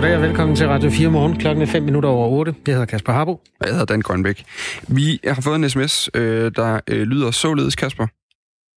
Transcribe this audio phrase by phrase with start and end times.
[0.00, 1.38] Goddag og velkommen til Radio 4 morgen.
[1.38, 2.54] Klokken er 5 minutter over 8.
[2.66, 3.40] Jeg hedder Kasper Harbo.
[3.60, 4.44] Jeg hedder Dan Grønbæk.
[4.88, 8.06] Vi har fået en sms, øh, der øh, lyder således, Kasper.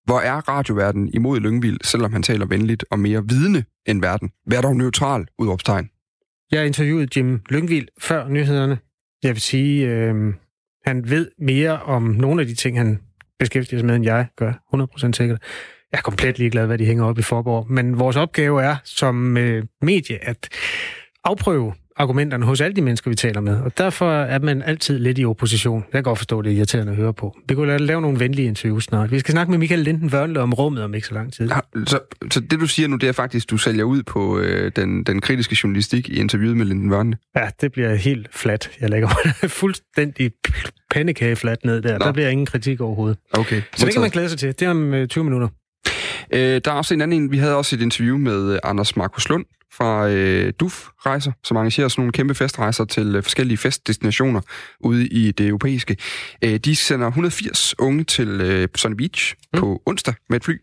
[0.05, 4.31] Hvor er radioverden imod Lyngvild, selvom han taler venligt og mere vidende end verden?
[4.47, 5.89] Vær dog neutral, udråbstegn.
[6.51, 8.77] Jeg interviewede Jim Lyngvild før nyhederne.
[9.23, 10.33] Jeg vil sige, øh,
[10.85, 12.99] han ved mere om nogle af de ting, han
[13.39, 14.53] beskæftiger sig med, end jeg gør.
[14.75, 15.39] 100% sikkert.
[15.91, 17.71] Jeg er komplet ligeglad, hvad de hænger op i Forborg.
[17.71, 20.49] Men vores opgave er som øh, medie at
[21.23, 23.61] afprøve argumenterne hos alle de mennesker, vi taler med.
[23.61, 25.81] Og derfor er man altid lidt i opposition.
[25.81, 27.37] Jeg kan godt forstå, det er irriterende at høre på.
[27.47, 29.11] Vi kunne lave nogle venlige interviews snart.
[29.11, 31.49] Vi skal snakke med Michael Linden Vørnle om rummet om ikke så lang tid.
[31.85, 31.99] Så,
[32.31, 35.21] så det, du siger nu, det er faktisk, du sælger ud på øh, den, den
[35.21, 37.17] kritiske journalistik i interviewet med Linden Vørnle?
[37.35, 38.71] Ja, det bliver helt flat.
[38.81, 40.31] Jeg lægger mig fuldstændig
[40.91, 41.97] pandekage flat ned der.
[41.97, 42.05] Nå.
[42.05, 43.17] Der bliver ingen kritik overhovedet.
[43.33, 43.61] Okay.
[43.75, 44.47] Så det kan man glæde sig til.
[44.47, 45.47] Det er om øh, 20 minutter.
[46.31, 47.31] Øh, der er også en anden en.
[47.31, 49.45] Vi havde også et interview med øh, Anders Markus Lund
[49.77, 54.41] fra øh, DUF Rejser, som arrangerer sådan nogle kæmpe festrejser til øh, forskellige festdestinationer
[54.79, 55.97] ude i det europæiske.
[56.43, 59.59] Øh, de sender 180 unge til øh, Sunny Beach mm.
[59.59, 60.61] på onsdag med et fly.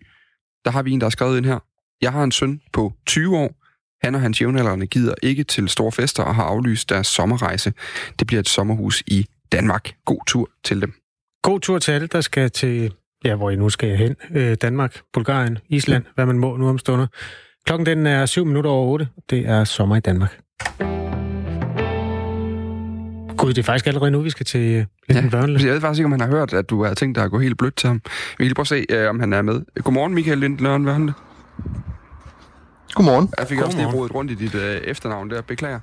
[0.64, 1.58] Der har vi en, der har skrevet ind her.
[2.02, 3.56] Jeg har en søn på 20 år.
[4.02, 7.72] Han og hans jævnaldrende gider ikke til store fester og har aflyst deres sommerrejse.
[8.18, 9.94] Det bliver et sommerhus i Danmark.
[10.04, 10.92] God tur til dem.
[11.42, 12.92] God tur til alle, der skal til
[13.24, 14.16] ja, hvor I nu skal hen.
[14.34, 17.06] Øh, Danmark, Bulgarien, Island, hvad man må nu om stunder.
[17.66, 19.08] Klokken den er 7 minutter over 8.
[19.30, 20.40] Det er sommer i Danmark.
[23.36, 25.66] Gud, det er faktisk allerede nu, vi skal til Linden ja.
[25.66, 27.38] Jeg ved faktisk ikke, om han har hørt, at du har tænkt dig at gå
[27.38, 28.00] helt blødt til ham.
[28.04, 29.60] Vi kan lige prøve at se, uh, om han er med.
[29.84, 31.14] Godmorgen, Michael Linden Børnle.
[32.94, 33.28] Godmorgen.
[33.38, 33.66] Jeg fik Godmorgen.
[33.66, 35.42] også lige rodet rundt i dit uh, efternavn der.
[35.42, 35.80] Beklager.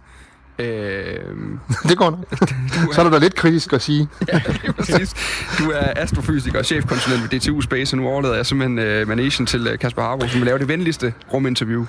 [0.59, 1.19] Øh,
[1.89, 2.19] det går nok.
[2.31, 4.08] er, Så er der da lidt kritisk at sige.
[4.27, 4.41] ja,
[4.72, 5.14] præcis.
[5.59, 9.45] Du er astrofysiker og chefkonsulent ved DTU Space, og nu overlader jeg simpelthen uh, managen
[9.45, 11.86] til uh, Kasper Harbo, som vil lave det venligste ruminterview.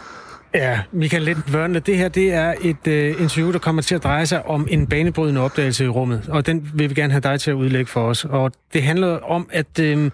[0.55, 4.05] Ja, Michael Lind Vørne, det her det er et uh, interview, der kommer til at
[4.05, 7.41] dreje sig om en banebrydende opdagelse i rummet, og den vil vi gerne have dig
[7.41, 8.25] til at udlægge for os.
[8.25, 10.11] Og det handler om, at uh,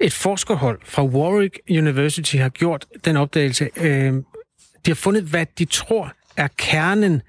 [0.00, 3.68] et forskerhold fra Warwick University har gjort den opdagelse.
[3.76, 7.22] Uh, de har fundet, hvad de tror er kernen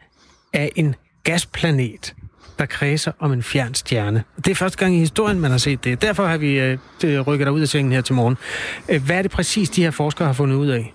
[0.55, 2.15] af en gasplanet,
[2.59, 4.23] der kredser om en fjern stjerne.
[4.37, 6.01] Det er første gang i historien, man har set det.
[6.01, 6.77] Derfor har vi øh,
[7.27, 8.37] rykket dig ud af sengen her til morgen.
[8.89, 10.94] Øh, hvad er det præcis, de her forskere har fundet ud af?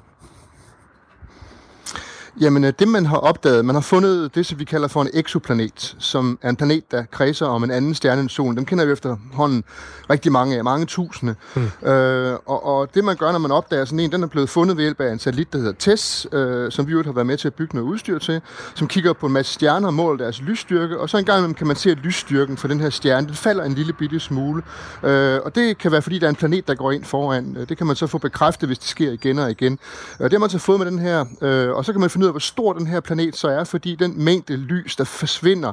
[2.41, 5.09] Jamen, øh, det man har opdaget, man har fundet det, som vi kalder for en
[5.15, 8.57] exoplanet, som er en planet, der kredser om en anden stjerne end solen.
[8.57, 9.65] Dem kender vi efterhånden
[10.11, 11.35] rigtig mange af, mange tusinde.
[11.55, 11.89] Mm.
[11.89, 14.77] Øh, og, og det man gør, når man opdager sådan en, den er blevet fundet
[14.77, 17.37] ved hjælp af en satellit, der hedder TESS, øh, som vi jo har været med
[17.37, 18.41] til at bygge noget udstyr til,
[18.75, 21.67] som kigger på en masse stjerner og måler deres lysstyrke, og så en gang kan
[21.67, 24.63] man se, at lysstyrken for den her stjerne, den falder en lille bitte smule.
[25.03, 27.57] Øh, og det kan være, fordi der er en planet, der går ind foran.
[27.69, 29.79] Det kan man så få bekræftet, hvis det sker igen og igen.
[30.19, 32.27] Og det har man så fået med den her, øh, og så kan man finde
[32.27, 35.73] ud af, hvor stor den her planet så er, fordi den mængde lys, der forsvinder,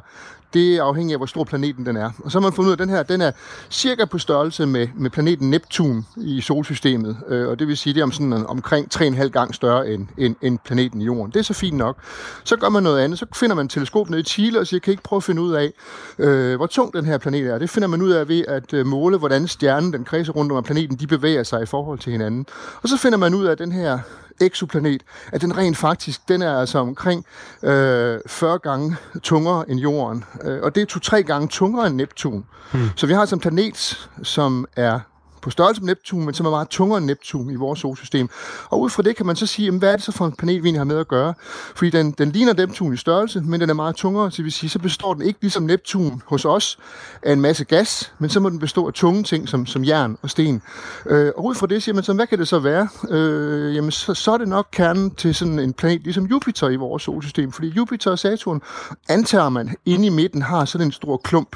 [0.54, 2.12] det er afhængigt af, hvor stor planeten den er.
[2.24, 3.32] Og så har man fundet ud af, at den her den er
[3.70, 7.18] cirka på størrelse med, med planeten Neptun i solsystemet.
[7.28, 10.08] Øh, og det vil sige, det er om sådan en, omkring 3,5 gange større end,
[10.18, 11.32] end, end planeten Jorden.
[11.32, 11.98] Det er så fint nok.
[12.44, 13.20] Så gør man noget andet.
[13.20, 15.24] Så finder man et teleskop nede i Chile og siger, kan I ikke prøve at
[15.24, 15.72] finde ud af,
[16.20, 17.58] øh, hvor tung den her planet er.
[17.58, 20.64] Det finder man ud af ved at øh, måle, hvordan stjernen, den kredser rundt om
[20.64, 22.46] planeten, de bevæger sig i forhold til hinanden.
[22.82, 24.00] Og så finder man ud af, at den her
[24.42, 27.26] eksoplanet, at den rent faktisk, den er altså omkring
[27.64, 30.24] øh, 40 gange tungere end Jorden.
[30.44, 32.46] Øh, og det er to-tre gange tungere end Neptun.
[32.72, 32.90] Hmm.
[32.96, 35.00] Så vi har altså en planet, som er
[35.48, 38.30] på størrelse med Neptun, men som er meget tungere end Neptun i vores solsystem.
[38.70, 40.32] Og ud fra det kan man så sige, jamen, hvad er det så for en
[40.32, 41.34] planet, vi har med at gøre?
[41.76, 44.70] Fordi den, den ligner Neptun i størrelse, men den er meget tungere, så vil sige,
[44.70, 46.80] så består den ikke ligesom Neptun hos os
[47.24, 50.18] af en masse gas, men så må den bestå af tunge ting som, som jern
[50.22, 50.62] og sten.
[51.06, 52.88] Øh, og ud fra det siger man så, hvad kan det så være?
[53.10, 56.76] Øh, jamen, så, så er det nok kernen til sådan en planet ligesom Jupiter i
[56.76, 58.62] vores solsystem, fordi Jupiter og Saturn
[59.10, 61.56] antager man inde i midten har sådan en stor klump,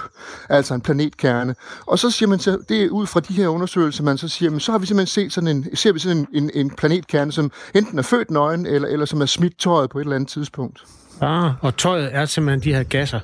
[0.50, 1.56] altså en planetkerne.
[1.86, 4.28] Og så siger man så, det er ud fra de her undersøgelser, undersøgelse, man så
[4.28, 6.70] siger, men så har vi simpelthen set sådan en, ser vi sådan en, en, en
[6.70, 10.16] planetkerne, som enten er født nøgen, eller, eller som er smidt tøjet på et eller
[10.16, 10.84] andet tidspunkt.
[11.22, 13.20] Ah, og tøjet er simpelthen de her gasser?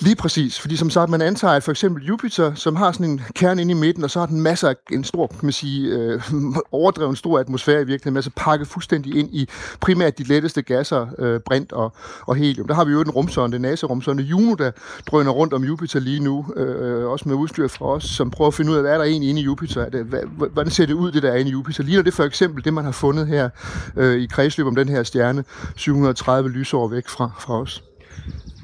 [0.00, 3.20] Lige præcis, fordi som sagt, man antager, at for eksempel Jupiter, som har sådan en
[3.34, 5.88] kerne inde i midten, og så har den masser af en stor, kan man sige,
[5.88, 6.22] øh,
[6.72, 9.48] overdreven stor atmosfære i virkeligheden, altså pakket fuldstændig ind i
[9.80, 11.92] primært de letteste gasser, øh, brint og,
[12.26, 12.68] og helium.
[12.68, 14.70] Der har vi jo den rumsonde, NASA-rumsonde Juno, der
[15.06, 18.54] drøner rundt om Jupiter lige nu, øh, også med udstyr fra os, som prøver at
[18.54, 19.82] finde ud af, hvad er der egentlig inde i Jupiter?
[19.82, 20.20] Er det, hvad,
[20.52, 21.82] hvordan ser det ud, det der er inde i Jupiter?
[21.82, 23.48] Ligner det for eksempel det, man har fundet her
[23.96, 25.44] øh, i kredsløb om den her stjerne,
[25.76, 27.82] 730 lysår væk fra, fra os?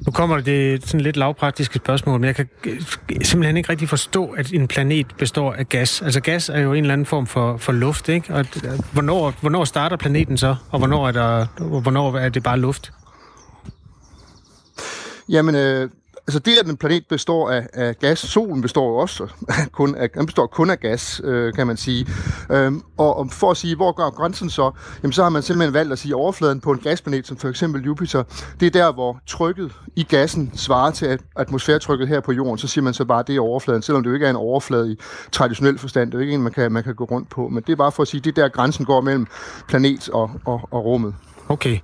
[0.05, 2.81] Nu kommer det sådan lidt lavpraktiske spørgsmål, men jeg kan øh,
[3.21, 6.01] simpelthen ikke rigtig forstå, at en planet består af gas.
[6.01, 8.33] Altså gas er jo en eller anden form for, for luft, ikke?
[8.33, 11.45] Og øh, hvornår, hvornår starter planeten så, og hvornår er, der,
[11.79, 12.91] hvornår er det bare luft?
[15.29, 15.89] Jamen, øh,
[16.27, 19.27] Altså det, at en planet består af, af gas, solen består jo også
[19.71, 22.07] kun af, den består kun af gas, øh, kan man sige.
[22.51, 24.71] Øhm, og, og for at sige, hvor går grænsen så,
[25.03, 27.49] jamen så har man simpelthen valgt at sige, at overfladen på en gasplanet, som for
[27.49, 28.23] eksempel Jupiter,
[28.59, 32.57] det er der, hvor trykket i gassen svarer til atmosfæretrykket her på jorden.
[32.57, 34.35] Så siger man så bare, at det er overfladen, selvom det jo ikke er en
[34.35, 34.95] overflade i
[35.31, 36.11] traditionel forstand.
[36.11, 37.47] Det er jo ikke en, man kan, man kan gå rundt på.
[37.47, 39.27] Men det er bare for at sige, at det er der, grænsen går mellem
[39.67, 41.15] planet og, og, og rummet.
[41.49, 41.79] Okay.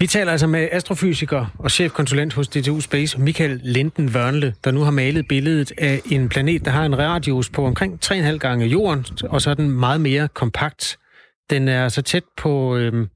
[0.00, 4.80] Vi taler altså med astrofysiker og chefkonsulent hos DTU Space, Michael Linden Wørnle, der nu
[4.80, 9.06] har malet billedet af en planet, der har en radius på omkring 3,5 gange jorden,
[9.28, 10.98] og så er den meget mere kompakt.
[11.50, 13.08] Den er så tæt på øhm,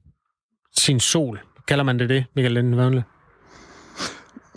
[0.77, 1.39] sin sol.
[1.67, 3.03] Kalder man det det, Michael Linden Wørnle?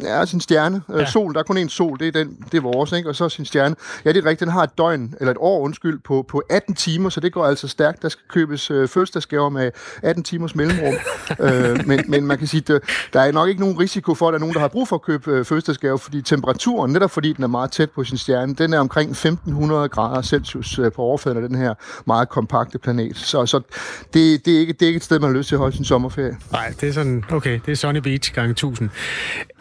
[0.03, 0.83] Ja, sin stjerne.
[0.95, 1.07] Øh, ja.
[1.07, 3.09] Sol, der er kun én sol, det er, den, det er vores, ikke?
[3.09, 3.77] og så sin stjerne.
[4.05, 6.75] Ja, det er rigtigt, den har et døgn, eller et år, undskyld, på, på 18
[6.75, 8.03] timer, så det går altså stærkt.
[8.03, 9.71] Der skal købes øh, fødselsdagsgaver med
[10.03, 10.95] 18 timers mellemrum.
[11.47, 14.33] øh, men, men man kan sige, at der er nok ikke nogen risiko for, at
[14.33, 17.33] der er nogen, der har brug for at købe øh, fødselsdagsgaver, fordi temperaturen, netop fordi
[17.33, 21.03] den er meget tæt på sin stjerne, den er omkring 1500 grader Celsius øh, på
[21.03, 21.75] overfladen af den her
[22.07, 23.17] meget kompakte planet.
[23.17, 23.61] Så, så
[24.15, 25.77] det, det, er ikke, det er ikke et sted, man har lyst til at holde
[25.77, 26.37] sin sommerferie.
[26.53, 28.91] Nej, det er sådan, okay, det er Sunny Beach gange 1000.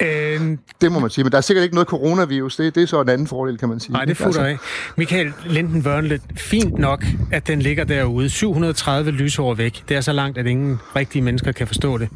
[0.02, 2.56] Øh, Øh, det må man sige, men der er sikkert ikke noget coronavirus.
[2.56, 3.92] Det, det er så en anden fordel, kan man sige.
[3.92, 4.64] Nej, det futter altså.
[4.64, 4.94] af.
[4.98, 8.30] Michael Linden Wørnle, fint nok, at den ligger derude.
[8.30, 9.84] 730 lysår væk.
[9.90, 12.10] Det er så langt, at ingen rigtige mennesker kan forstå det.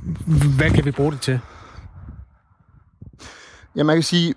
[0.58, 1.40] Hvad kan vi bruge det til?
[3.76, 4.34] Ja, man kan sige,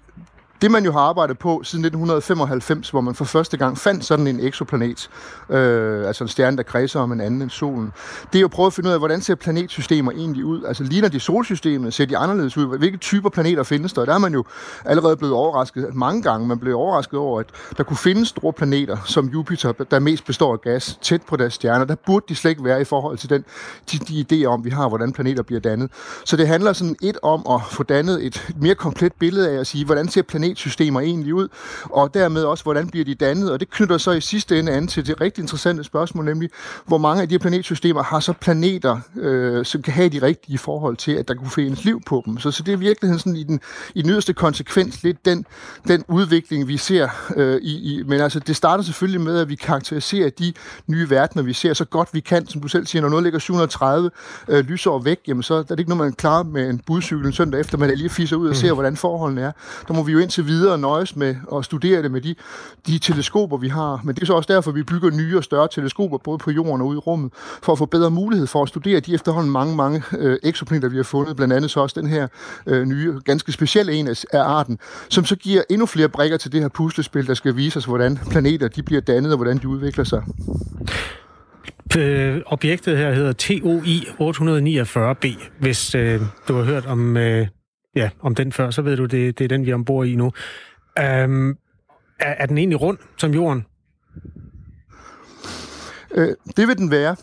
[0.65, 4.27] det man jo har arbejdet på siden 1995, hvor man for første gang fandt sådan
[4.27, 5.11] en eksoplanet,
[5.51, 7.93] øh, altså en stjerne, der kredser om en anden end solen,
[8.33, 10.65] det er jo at prøve at finde ud af, hvordan ser planetsystemer egentlig ud?
[10.65, 11.95] Altså ligner de solsystemet?
[11.95, 12.79] Ser de anderledes ud?
[12.79, 14.05] Hvilke typer planeter findes der?
[14.05, 14.45] Der er man jo
[14.85, 16.49] allerede blevet overrasket mange gange.
[16.49, 17.47] Man blev overrasket over, at
[17.77, 21.55] der kunne findes store planeter, som Jupiter, der mest består af gas, tæt på deres
[21.55, 21.85] stjerner.
[21.85, 23.45] Der burde de slet ikke være i forhold til den,
[23.93, 25.91] de, de idéer om, vi har, hvordan planeter bliver dannet.
[26.25, 29.67] Så det handler sådan et om at få dannet et mere komplet billede af at
[29.67, 31.49] sige, hvordan ser planet planetsystemer egentlig ud,
[31.85, 34.87] og dermed også, hvordan bliver de dannet, og det knytter så i sidste ende an
[34.87, 36.51] til det rigtig interessante spørgsmål, nemlig,
[36.87, 40.59] hvor mange af de her planetsystemer har så planeter, øh, som kan have de rigtige
[40.59, 42.39] forhold til, at der kunne findes liv på dem.
[42.39, 43.61] Så, så det er virkelig sådan i den,
[43.95, 45.47] i den yderste konsekvens lidt den,
[45.89, 49.55] den udvikling, vi ser øh, i, i, men altså det starter selvfølgelig med, at vi
[49.55, 50.53] karakteriserer de
[50.87, 53.39] nye verdener, vi ser så godt vi kan, som du selv siger, når noget ligger
[53.39, 54.11] 730
[54.49, 57.33] øh, lysår væk, jamen så er det ikke noget, man klarer med en budcykel en
[57.33, 58.77] søndag efter, man lige fiser ud og ser, mm.
[58.77, 59.53] hvordan forholdene er.
[59.89, 62.35] Der må vi jo ind til videre nøjes med at studere det med de,
[62.87, 64.01] de teleskoper, vi har.
[64.05, 66.81] Men det er så også derfor, vi bygger nye og større teleskoper, både på jorden
[66.81, 67.33] og ude i rummet,
[67.63, 70.97] for at få bedre mulighed for at studere de efterhånden mange, mange øh, eksoplaneter, vi
[70.97, 71.37] har fundet.
[71.37, 72.29] Blandt andet så også den her
[72.67, 76.61] øh, nye, ganske specielle en af arten, som så giver endnu flere brikker til det
[76.61, 80.05] her puslespil, der skal vise os, hvordan planeter de bliver dannet og hvordan de udvikler
[80.05, 80.23] sig.
[81.99, 87.47] Øh, objektet her hedder TOI 849b, hvis øh, du har hørt om øh,
[87.95, 90.17] ja, om den før, så ved du, det, det er den, vi er ombord i
[90.17, 90.33] nu.
[90.99, 91.51] Øhm,
[92.21, 93.67] er, er den egentlig rund som jorden?
[96.15, 97.17] Øh, det vil den være.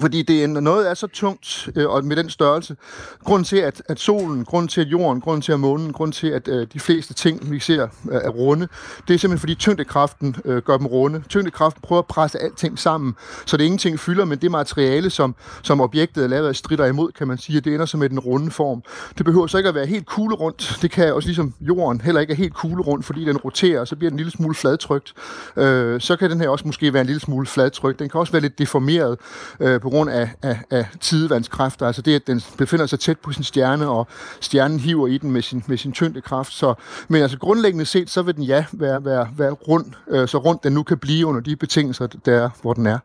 [0.00, 2.76] Fordi det er noget er så tungt, øh, og med den størrelse.
[3.24, 6.26] Grund til, at, at solen, grund til, at jorden, grund til, at månen, grund til,
[6.26, 8.68] at øh, de fleste ting, vi ser, øh, er runde,
[9.08, 11.22] det er simpelthen fordi tyngdekraften øh, gør dem runde.
[11.28, 13.14] Tyngdekraften prøver at presse alting sammen,
[13.46, 17.12] så det ingenting fylder, men det materiale, som, som objektet er lavet af, strider imod,
[17.12, 18.82] kan man sige, at det ender som med den runde form.
[19.18, 20.78] Det behøver så ikke at være helt kuglerundt.
[20.82, 23.96] Det kan også ligesom jorden heller ikke er helt kuglerundt, fordi den roterer, og så
[23.96, 25.14] bliver den en lille smule fladtrykt.
[25.56, 27.98] Øh, så kan den her også måske være en lille smule fladtrykt.
[27.98, 29.18] Den kan også være lidt deformeret
[29.60, 31.86] øh, på grund af, af, af tidevandskræfter.
[31.86, 34.06] Altså det, at den befinder sig tæt på sin stjerne, og
[34.40, 36.52] stjernen hiver i den med sin, med sin tyngdekraft.
[36.52, 36.74] Så,
[37.08, 40.64] men altså grundlæggende set, så vil den ja være, være, være rund, øh, så rundt
[40.64, 42.98] den nu kan blive under de betingelser, der hvor den er.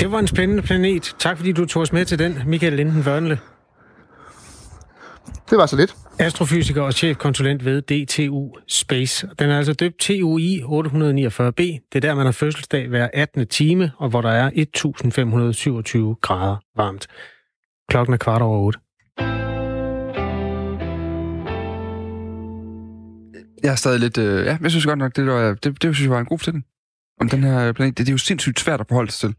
[0.00, 1.16] Det var en spændende planet.
[1.18, 3.38] Tak fordi du tog os med til den, Michael Linden Wørnle.
[5.50, 5.94] Det var så lidt.
[6.20, 9.28] Astrofysiker og chefkonsulent ved DTU Space.
[9.38, 11.60] Den er altså døbt TUI 849b.
[11.60, 13.46] Det er der, man har fødselsdag hver 18.
[13.46, 17.06] time, og hvor der er 1527 grader varmt.
[17.88, 18.78] Klokken er kvart over 8.
[23.62, 24.18] Jeg er stadig lidt...
[24.18, 26.38] Øh, ja, jeg synes godt nok, det, var, det, det synes jeg var en god
[26.38, 26.64] fortælling
[27.20, 27.98] om den her planet.
[27.98, 29.36] Det, det er jo sindssygt svært at forholde sig til.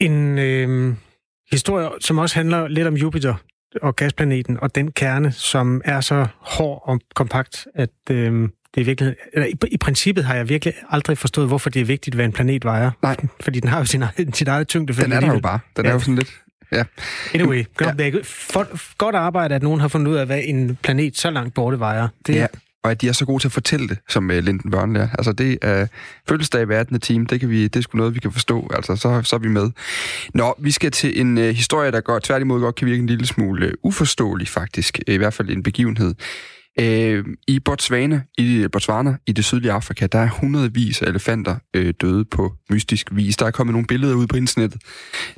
[0.00, 0.94] En øh,
[1.50, 3.34] historie, som også handler lidt om Jupiter
[3.82, 8.84] og gasplaneten, og den kerne, som er så hård og kompakt, at øh, det er
[8.84, 12.24] virkelig, eller i, i princippet har jeg virkelig aldrig forstået, hvorfor det er vigtigt, hvad
[12.24, 12.90] en planet vejer.
[13.02, 13.16] Nej.
[13.44, 14.92] Fordi den har jo sin, egen, sin eget tyngde.
[14.92, 15.58] Den er der jo bare.
[15.76, 15.90] Den ja.
[15.90, 16.30] er jo sådan lidt...
[16.72, 16.84] Ja.
[17.34, 18.10] Anyway, godt, ja.
[18.24, 21.78] For, godt arbejde, at nogen har fundet ud af, hvad en planet så langt borte
[21.78, 22.08] vejer.
[22.26, 22.34] Det...
[22.34, 22.46] Ja,
[22.84, 25.08] og at de er så gode til at fortælle det, som uh, Linden Børnle er.
[25.18, 25.88] Altså det er uh,
[26.28, 27.00] fødselsdag hver 18.
[27.00, 28.70] time, det, kan vi, det er sgu noget, vi kan forstå.
[28.74, 29.70] Altså så, så er vi med.
[30.34, 33.26] Nå, vi skal til en uh, historie, der går tværtimod godt kan virke en lille
[33.26, 34.98] smule uh, uforståelig faktisk.
[35.06, 36.14] I hvert fald en begivenhed.
[36.80, 41.94] Øh, I Botswana, i Botswana, i det sydlige Afrika, der er hundredvis af elefanter øh,
[42.00, 43.36] døde på mystisk vis.
[43.36, 44.82] Der er kommet nogle billeder ud på internettet.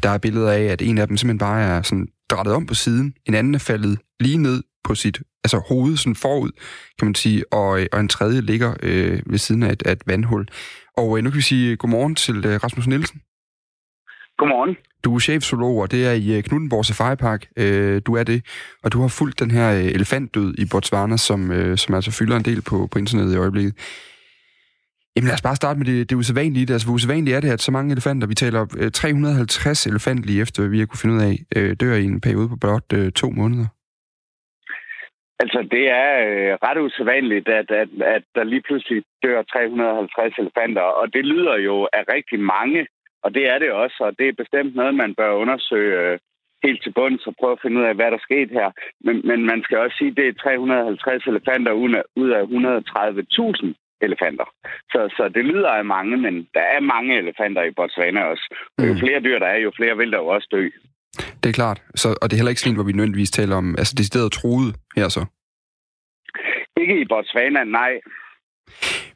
[0.03, 2.75] Der er billeder af, at en af dem simpelthen bare er sådan drættet om på
[2.75, 3.15] siden.
[3.27, 6.51] En anden er faldet lige ned på sit altså hoved sådan forud,
[6.99, 10.03] kan man sige, og, og en tredje ligger øh, ved siden af et, af et
[10.07, 10.47] vandhul.
[10.97, 13.21] Og øh, nu kan vi sige godmorgen til øh, Rasmus Nielsen.
[14.39, 14.77] Godmorgen.
[15.05, 17.47] Du er chefzoolog, og det er i øh, Knuttenborg Safari Park.
[17.57, 18.45] Øh, du er det,
[18.83, 22.45] og du har fulgt den her øh, elefantdød i Botswana, som, som altså fylder en
[22.45, 23.75] del på, på internettet i øjeblikket.
[25.15, 26.73] Jamen lad os bare starte med det, det usædvanlige.
[26.73, 30.43] Altså, hvor usædvanligt er det, at så mange elefanter, vi taler om 350 elefanter lige
[30.43, 33.13] efter, vi har kunne finde ud af, øh, dør i en periode på blot øh,
[33.21, 33.69] to måneder.
[35.43, 40.87] Altså, det er øh, ret usædvanligt, at, at, at der lige pludselig dør 350 elefanter,
[41.01, 42.87] og det lyder jo af rigtig mange,
[43.25, 46.19] og det er det også, og det er bestemt noget, man bør undersøge øh,
[46.65, 48.71] helt til bunds og prøve at finde ud af, hvad der skete her.
[49.07, 51.73] Men, men man skal også sige, at det er 350 elefanter
[52.23, 54.49] ud af 130.000 elefanter.
[54.93, 58.45] Så, så det lyder af mange, men der er mange elefanter i Botswana også.
[58.79, 58.99] Og jo mm.
[58.99, 60.69] flere dyr der er, jo flere vil der jo også dø.
[61.43, 61.83] Det er klart.
[61.95, 64.75] Så, og det er heller ikke sådan, hvor vi nødvendigvis taler om, altså decideret troet
[64.97, 65.25] her så?
[66.83, 67.93] Ikke i Botswana, nej.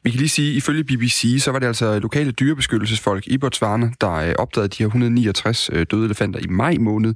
[0.03, 4.13] Vi kan lige sige, ifølge BBC, så var det altså lokale dyrebeskyttelsesfolk i Botswana, der
[4.13, 7.13] øh, opdagede de her 169 øh, døde elefanter i maj måned.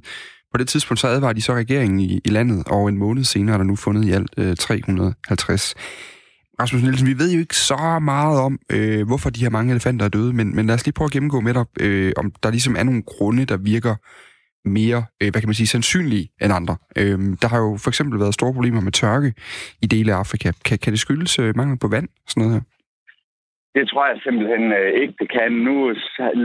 [0.52, 3.54] På det tidspunkt så advarede de så regeringen i, i landet, og en måned senere
[3.54, 5.74] er der nu fundet i alt øh, 350.
[6.60, 10.04] Rasmus Nielsen, vi ved jo ikke så meget om, øh, hvorfor de her mange elefanter
[10.04, 12.50] er døde, men, men lad os lige prøve at gennemgå med dig, øh, om der
[12.50, 13.94] ligesom er nogle grunde, der virker
[14.76, 16.76] mere, øh, hvad kan man sige, sandsynlige end andre.
[17.00, 19.30] Øh, der har jo for eksempel været store problemer med tørke
[19.84, 20.48] i dele af Afrika.
[20.66, 22.64] Kan, kan det skyldes øh, mangel på vand, sådan noget her?
[23.76, 25.52] Det tror jeg simpelthen øh, ikke, det kan.
[25.68, 25.74] Nu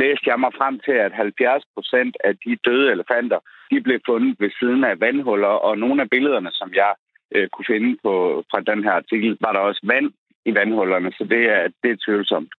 [0.01, 3.39] læste jeg mig frem til, at 70 procent af de døde elefanter,
[3.71, 6.91] de blev fundet ved siden af vandhuller, og nogle af billederne, som jeg
[7.35, 10.09] øh, kunne finde på, fra den her artikel, var der også vand
[10.45, 12.51] i vandhullerne, så det er, det er tvivlsomt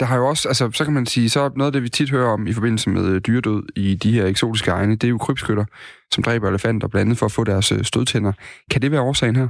[0.00, 2.10] der har jo også, altså så kan man sige, så noget af det, vi tit
[2.10, 5.18] hører om i forbindelse med øh, dyredød i de her eksotiske egne, det er jo
[5.18, 5.64] krybskytter,
[6.10, 8.32] som dræber elefanter, blandt andet for at få deres øh, stødtænder.
[8.70, 9.48] Kan det være årsagen her?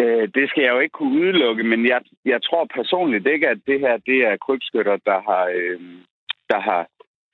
[0.00, 3.58] Øh, det skal jeg jo ikke kunne udelukke, men jeg, jeg tror personligt ikke, at
[3.66, 5.80] det her det er krybskytter, der har, øh,
[6.50, 6.80] der har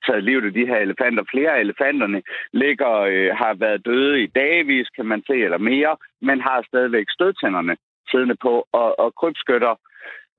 [0.05, 1.23] taget livet af de her elefanter.
[1.33, 2.21] Flere af elefanterne
[2.53, 7.07] ligger, øh, har været døde i dagvis, kan man se, eller mere, men har stadigvæk
[7.09, 7.75] stødtænderne
[8.11, 9.73] siddende på, og, og krybskytter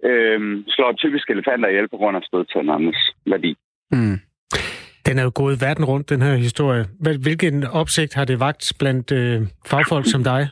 [0.05, 3.55] øh, slår typisk elefanter ihjel på grund af stødtændernes værdi.
[3.93, 4.19] Mm.
[5.07, 6.85] Den er jo gået verden rundt, den her historie.
[7.27, 10.43] Hvilken opsigt har det vagt blandt øh, fagfolk som dig?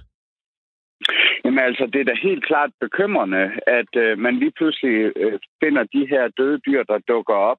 [1.45, 5.83] Jamen altså, det er da helt klart bekymrende, at øh, man lige pludselig øh, finder
[5.83, 7.59] de her døde dyr, der dukker op.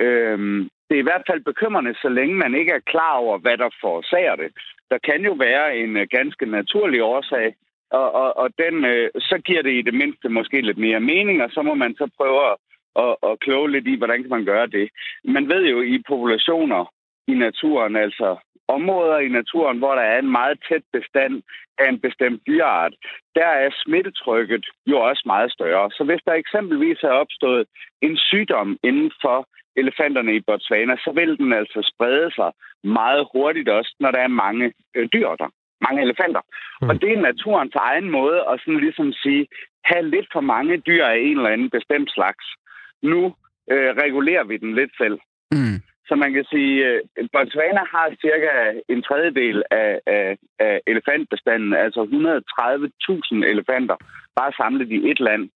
[0.00, 3.56] Øh, det er i hvert fald bekymrende, så længe man ikke er klar over, hvad
[3.58, 4.50] der forårsager det.
[4.90, 7.54] Der kan jo være en øh, ganske naturlig årsag,
[7.90, 11.42] og, og, og den, øh, så giver det i det mindste måske lidt mere mening,
[11.42, 12.56] og så må man så prøve at,
[13.04, 14.88] at, at kloge lidt i, hvordan kan man gøre det.
[15.24, 16.92] Man ved jo i populationer
[17.28, 18.36] i naturen, altså
[18.68, 21.42] områder i naturen, hvor der er en meget tæt bestand
[21.78, 22.94] af en bestemt dyreart,
[23.34, 25.90] der er smittetrykket jo også meget større.
[25.90, 27.66] Så hvis der eksempelvis er opstået
[28.02, 29.48] en sygdom inden for
[29.82, 32.50] elefanterne i Botswana, så vil den altså sprede sig
[32.84, 35.48] meget hurtigt også, når der er mange øh, dyr der
[35.86, 36.40] mange elefanter.
[36.82, 36.88] Mm.
[36.88, 39.46] Og det er naturens egen måde at sådan ligesom sige,
[39.84, 42.44] have lidt for mange dyr af en eller anden bestemt slags.
[43.02, 43.34] Nu
[43.72, 45.18] øh, regulerer vi den lidt selv.
[45.52, 45.76] Mm.
[46.08, 48.52] Så man kan sige, at øh, Botswana har cirka
[48.88, 53.96] en tredjedel af, af, af elefantbestanden, altså 130.000 elefanter,
[54.36, 55.48] bare samlet i et land.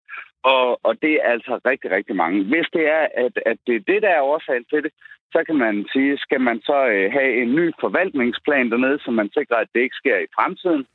[0.44, 2.44] Og, og det er altså rigtig, rigtig mange.
[2.44, 4.92] Hvis det er, at, at det er det, der er årsagen til det,
[5.32, 9.30] så kan man sige, skal man så øh, have en ny forvaltningsplan dernede, så man
[9.34, 10.86] sikrer, at det ikke sker i fremtiden.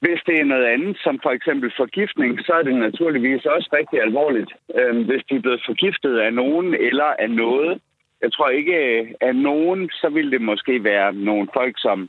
[0.00, 4.02] Hvis det er noget andet, som for eksempel forgiftning, så er det naturligvis også rigtig
[4.02, 7.80] alvorligt, øh, hvis de er blevet forgiftet af nogen eller af noget.
[8.22, 12.08] Jeg tror ikke, at af nogen, så vil det måske være nogle folk, som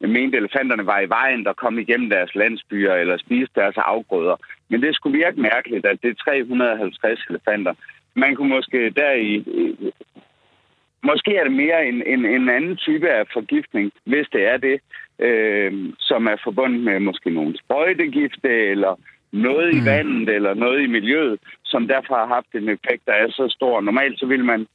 [0.00, 4.36] mente, elefanterne var i vejen, der kom igennem deres landsbyer eller spiste deres afgrøder.
[4.68, 7.74] Men det skulle virke mærkeligt, at det er 350 elefanter.
[8.14, 9.44] Man kunne måske der i,
[11.02, 14.80] Måske er det mere en, en, en anden type af forgiftning, hvis det er det,
[15.18, 19.00] øh, som er forbundet med måske nogle sprøjtegifte eller
[19.32, 19.86] noget i mm.
[19.86, 23.80] vandet eller noget i miljøet, som derfor har haft en effekt, der er så stor.
[23.80, 24.66] Normalt så vil man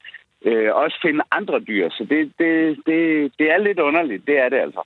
[0.45, 1.89] øh, også finde andre dyr.
[1.89, 4.81] Så det, det, det, det er lidt underligt, det er det altså.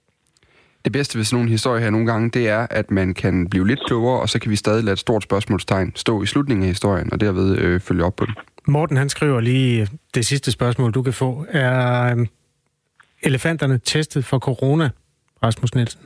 [0.87, 3.67] Det bedste ved sådan nogle historier her nogle gange, det er, at man kan blive
[3.67, 6.67] lidt klogere, og så kan vi stadig lade et stort spørgsmålstegn stå i slutningen af
[6.67, 8.35] historien, og derved øh, følge op på den.
[8.67, 11.45] Morten, han skriver lige det sidste spørgsmål, du kan få.
[11.49, 12.27] Er øhm,
[13.23, 14.89] elefanterne testet for corona,
[15.43, 16.01] Rasmus Nielsen?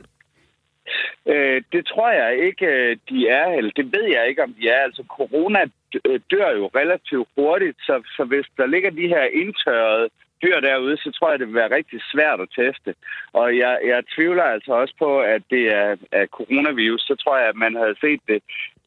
[1.26, 4.68] Øh, det tror jeg ikke, øh, de er, eller det ved jeg ikke, om de
[4.68, 4.82] er.
[4.84, 5.60] Altså, corona
[6.06, 10.08] øh, dør jo relativt hurtigt, så, så hvis der ligger de her indtørrede
[10.42, 12.90] dyr derude, så tror jeg, det vil være rigtig svært at teste.
[13.32, 17.00] Og jeg, jeg tvivler altså også på, at det er, er coronavirus.
[17.00, 18.40] Så tror jeg, at man havde set det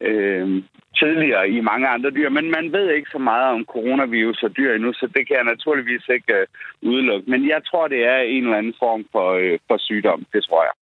[0.07, 0.63] øh,
[1.01, 2.29] tidligere i mange andre dyr.
[2.29, 5.51] Men man ved ikke så meget om coronavirus og dyr endnu, så det kan jeg
[5.53, 6.47] naturligvis ikke øh,
[6.81, 7.31] udelukke.
[7.31, 10.25] Men jeg tror, det er en eller anden form for, øh, for sygdom.
[10.33, 10.75] Det tror jeg.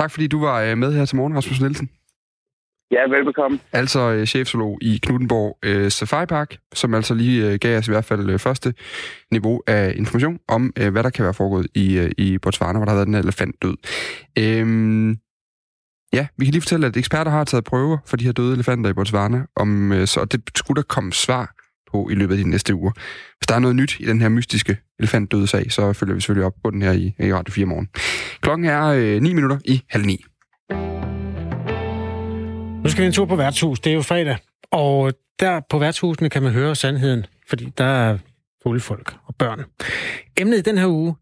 [0.00, 1.88] Tak fordi du var øh, med her til morgen, Rasmus Nielsen.
[2.90, 3.58] Ja, velbekomme.
[3.72, 7.90] Altså øh, chefsolog i Knuttenborg øh, Safari Park, som altså lige øh, gav os i
[7.90, 8.74] hvert fald øh, første
[9.30, 12.84] niveau af information om, øh, hvad der kan være foregået i, øh, i Botswana, hvor
[12.84, 13.76] der har været den elefant død.
[14.38, 15.10] Øhm,
[16.12, 18.90] ja, vi kan lige fortælle, at eksperter har taget prøver for de her døde elefanter
[18.90, 21.54] i Botswana, om, øh, så det skulle der komme svar
[21.92, 22.92] på i løbet af de næste uger.
[23.38, 26.46] Hvis der er noget nyt i den her mystiske elefantdøde sag, så følger vi selvfølgelig
[26.46, 27.88] op på den her i, i Radio 4 morgen.
[28.40, 30.24] Klokken er øh, 9 minutter i halv 9.
[32.84, 33.80] Nu skal vi en tur på værtshus.
[33.80, 34.36] Det er jo fredag.
[34.70, 38.18] Og der på værtshusene kan man høre sandheden, fordi der er
[38.62, 39.64] fulde folk og børn.
[40.36, 41.14] Emnet i den her uge,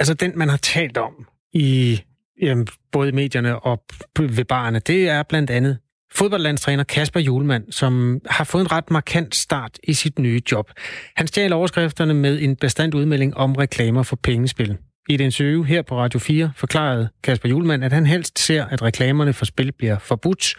[0.00, 2.00] altså den, man har talt om i
[2.42, 3.84] jamen, både i medierne og
[4.18, 5.78] ved barerne, det er blandt andet
[6.14, 10.70] fodboldlandstræner Kasper Julemand, som har fået en ret markant start i sit nye job.
[11.16, 14.78] Han stjal overskrifterne med en bestandt udmelding om reklamer for pengespil.
[15.08, 18.82] I et interview her på Radio 4 forklarede Kasper Julemand, at han helst ser, at
[18.82, 20.54] reklamerne for spil bliver forbudt.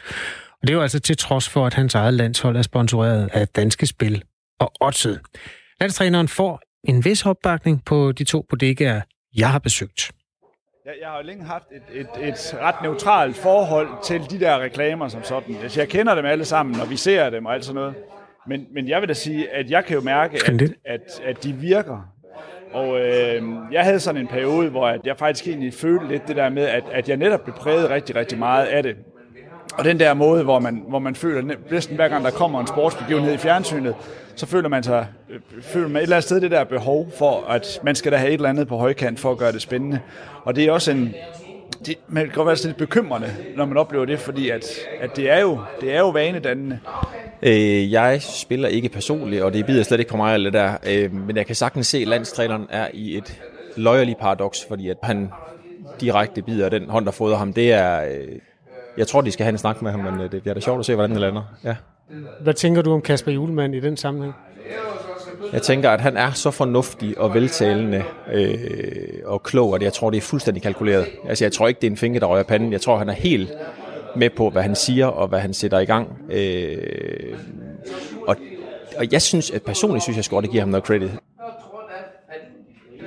[0.61, 3.47] Og det er jo altså til trods for, at hans eget landshold er sponsoreret af
[3.47, 4.23] Danske Spil
[4.59, 5.19] og Odset.
[5.79, 9.01] Landstræneren får en vis opbakning på de to bodegaer,
[9.35, 10.11] jeg har besøgt.
[10.85, 14.59] Jeg, jeg har jo længe haft et, et, et ret neutralt forhold til de der
[14.59, 15.55] reklamer som sådan.
[15.55, 17.95] Altså, jeg kender dem alle sammen, og vi ser dem og alt sådan noget.
[18.47, 21.53] Men, men jeg vil da sige, at jeg kan jo mærke, at, at, at de
[21.53, 22.13] virker.
[22.73, 26.49] Og øh, jeg havde sådan en periode, hvor jeg faktisk egentlig følte lidt det der
[26.49, 28.95] med, at, at jeg netop blev præget rigtig, rigtig meget af det.
[29.73, 32.67] Og den der måde, hvor man, hvor man føler, næsten hver gang der kommer en
[32.67, 33.95] sportsbegivenhed i fjernsynet,
[34.35, 37.45] så føler man sig, øh, føler man et eller andet sted det der behov for,
[37.49, 39.99] at man skal da have et eller andet på højkant for at gøre det spændende.
[40.43, 41.15] Og det er også en,
[41.85, 44.65] det, man kan godt være lidt bekymrende, når man oplever det, fordi at,
[44.99, 46.79] at det, er jo, det er jo vanedannende.
[47.41, 50.77] Øh, jeg spiller ikke personligt, og det bider slet ikke på mig, eller det der.
[50.87, 53.41] Øh, men jeg kan sagtens se, at landstræneren er i et
[53.75, 55.29] løjerligt paradoks, fordi at han
[56.01, 57.53] direkte bider den hånd, der fodrer ham.
[57.53, 58.03] Det er...
[58.03, 58.27] Øh,
[58.97, 60.79] jeg tror, de skal have en snak med ham, men øh, det bliver da sjovt
[60.79, 61.43] at se, hvordan det lander.
[61.63, 61.75] Ja.
[62.41, 64.35] Hvad tænker du om Kasper Julemand i den sammenhæng?
[65.53, 68.57] Jeg tænker, at han er så fornuftig og veltalende øh,
[69.25, 71.07] og klog, at jeg tror, det er fuldstændig kalkuleret.
[71.29, 72.71] Altså, jeg tror ikke, det er en finger, der rører panden.
[72.71, 73.53] Jeg tror, han er helt
[74.15, 76.17] med på, hvad han siger og hvad han sætter i gang.
[76.29, 77.37] Øh,
[78.27, 78.35] og,
[78.97, 81.11] og jeg synes, at personligt synes jeg godt, det giver ham noget credit.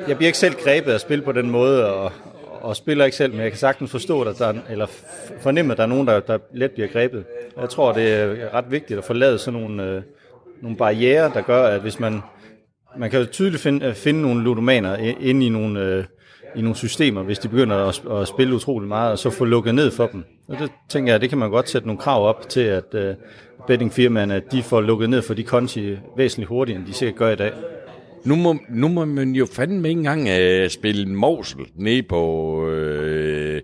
[0.08, 2.12] Jeg bliver ikke selv grebet at spille på den måde, og,
[2.60, 4.86] og spiller ikke selv, men jeg kan sagtens forstå, at der er, eller
[5.40, 7.24] fornemme, at der er nogen, der, der let bliver grebet.
[7.60, 10.02] Jeg tror, det er ret vigtigt at forlade sådan nogle, øh,
[10.62, 12.20] nogle barriere, der gør, at hvis man,
[12.98, 16.04] man kan jo tydeligt finde, øh, finde nogle ludomaner inde i nogle, øh,
[16.56, 19.74] i nogle systemer, hvis de begynder at, at spille utrolig meget, og så få lukket
[19.74, 20.24] ned for dem.
[20.48, 23.14] Og det tænker jeg, det kan man godt sætte nogle krav op til, at øh,
[23.66, 27.36] bettingfirmaerne de får lukket ned for de konti væsentligt hurtigere, end de sikkert gør i
[27.36, 27.52] dag.
[28.24, 33.62] Nu må, nu må man jo fandme ikke engang øh, spille Morsel ned på øh,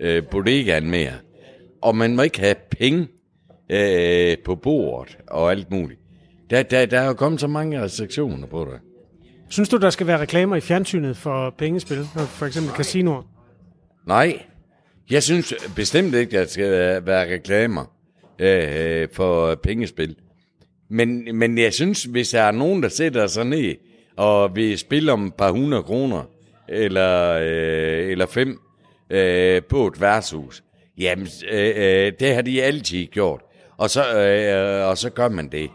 [0.00, 1.12] øh, bodegaen mere.
[1.82, 3.08] Og man må ikke have penge
[3.70, 6.00] øh, på bordet og alt muligt.
[6.50, 8.80] Der, der, der er jo kommet så mange restriktioner på det.
[9.48, 13.22] Synes du, der skal være reklamer i fjernsynet for pengespil, for eksempel casinoer?
[14.06, 14.42] Nej,
[15.10, 16.70] jeg synes bestemt ikke, der skal
[17.06, 17.84] være reklamer
[18.38, 20.16] øh, for pengespil.
[20.88, 23.74] Men, men jeg synes, hvis der er nogen, der sætter sig ned
[24.16, 26.22] og vil spille om et par hundrede kroner,
[26.68, 28.60] eller, øh, eller fem
[29.10, 30.62] øh, på et værtshus,
[30.98, 33.40] jamen, øh, øh, det har de altid gjort.
[33.76, 35.70] Og så, øh, og så gør man det.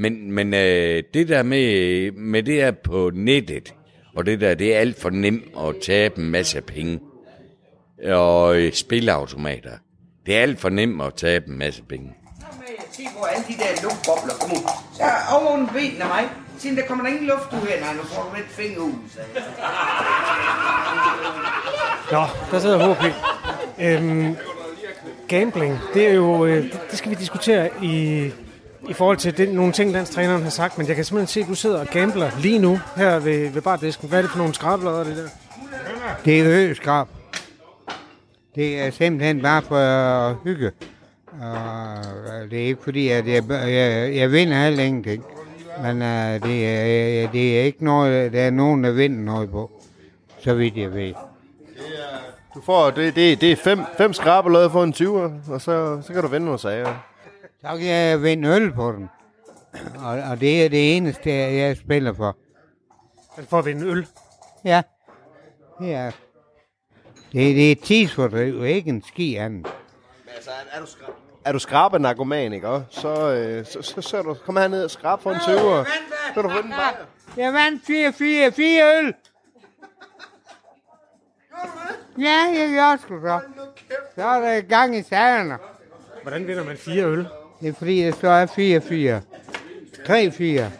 [0.00, 3.74] Men, men øh, det der med, med det her på nettet,
[4.16, 7.00] og det der, det er alt for nemt at tabe en masse penge.
[8.04, 9.70] Og øh, spilleautomater.
[10.26, 12.14] Det er alt for nemt at tabe en masse penge.
[12.92, 14.34] Se på alle de der luftbobler.
[14.40, 14.70] Kom ud.
[14.94, 16.24] Så over en ben af mig.
[16.58, 17.80] Siden der kommer der ingen luft ud her.
[17.80, 18.92] Nej, nu får du lidt finger ud.
[22.12, 23.04] Nå, der sidder HP.
[23.80, 24.36] Øhm,
[25.28, 28.30] gambling, det er jo, øh, det skal vi diskutere i
[28.88, 31.48] i forhold til det, nogle ting, landstræneren har sagt, men jeg kan simpelthen se, at
[31.48, 34.08] du sidder og gambler lige nu her ved, ved bardisken.
[34.08, 35.28] Hvad er det for nogle skrablader, det der?
[36.24, 37.06] Det er øskrab.
[38.54, 40.70] Det er simpelthen bare for hygge.
[41.40, 45.24] Og det er ikke fordi, at jeg, jeg, jeg vinder heller ingenting.
[45.82, 49.70] Men uh, det, er, det er ikke noget, der er nogen, der vinder noget på.
[50.38, 51.12] Så vidt jeg ved.
[52.54, 56.12] Du får, det, det, det er fem, fem skrabelød for en 20'er, og så, så
[56.12, 57.09] kan du vinde nogle sager.
[57.62, 59.10] Så kan jeg vinde øl på den.
[60.04, 62.36] Og, og det er det eneste, jeg spiller for.
[63.48, 64.06] For at vinde øl?
[64.64, 64.82] Ja.
[65.80, 66.10] Det er,
[67.32, 69.58] det, det er tidsfordriv, ikke en ski anden.
[69.58, 72.68] Men altså, er du, skrab, er du skrabe narkoman, ikke?
[72.68, 72.86] også?
[72.90, 75.90] Så, øh, så, så, så, du, kom herned og skrab for en 20'er.
[76.34, 76.94] Så du vinde bare.
[77.36, 79.14] Jeg vandt 4, 4, 4 øl.
[82.18, 83.40] Ja, jeg gør sgu så.
[84.14, 85.58] Så er der gang i sagerne.
[86.22, 87.26] Hvordan vinder man fire øl?
[87.60, 89.20] Det er fordi, der står 4, 4.
[90.06, 90.70] 3, 4.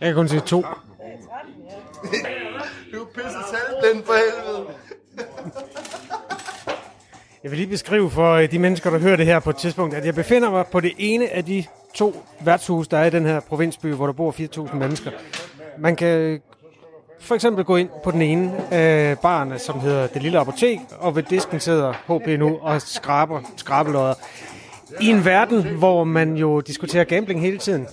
[0.00, 0.64] Jeg kan kun se to.
[2.92, 4.66] Du er pisse salgblind for helvede.
[7.42, 9.94] Jeg vil lige beskrive for øh, de mennesker, der hører det her på et tidspunkt,
[9.94, 13.26] at jeg befinder mig på det ene af de to værtshus, der er i den
[13.26, 15.10] her provinsby, hvor der bor 4.000 mennesker.
[15.78, 16.40] Man kan
[17.20, 21.16] for eksempel gå ind på den ene af barerne, som hedder Det Lille Apotek, og
[21.16, 24.14] ved disken sidder HP nu og skraber skrabelodder.
[25.00, 27.86] I en verden, hvor man jo diskuterer gambling hele tiden.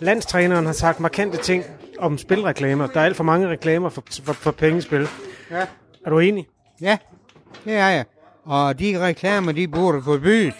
[0.00, 1.64] Landstræneren har sagt markante ting
[1.98, 2.86] om spilreklamer.
[2.86, 5.08] Der er alt for mange reklamer for, for, for pengespil.
[5.50, 5.66] Ja.
[6.06, 6.48] Er du enig?
[6.80, 6.98] Ja,
[7.64, 8.04] det er jeg.
[8.44, 10.54] Og de reklamer, de burde forbydes.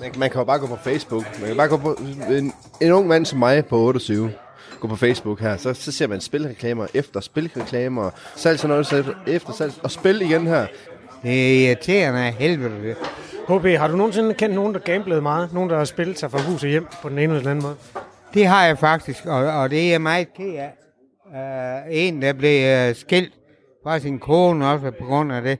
[0.00, 1.24] Man, man kan jo bare gå på Facebook.
[1.40, 4.32] Man kan bare gå på en, en ung mand som mig på 28
[4.80, 9.04] gå på Facebook her, så, så ser man spilreklamer efter spilreklamer, salg sådan noget, så
[9.26, 10.66] efter salg, og spil igen her.
[11.22, 12.94] Det er irriterende af helvede.
[13.48, 15.52] HB, har du nogensinde kendt nogen, der gamblede meget?
[15.52, 17.62] Nogen, der har spillet sig fra hus og hjem på den ene eller den anden
[17.62, 17.76] måde?
[18.34, 20.72] Det har jeg faktisk, og, og det er jeg meget ked af.
[21.26, 23.32] Uh, en, der blev uh, skilt
[23.82, 25.58] fra sin kone også på grund af det.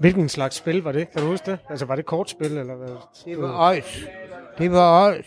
[0.00, 1.10] Hvilken slags spil var det?
[1.12, 1.58] Kan du huske det?
[1.70, 2.88] Altså, var det kortspil, eller hvad?
[3.24, 4.06] Det var øjs.
[4.58, 5.26] Det var øjs.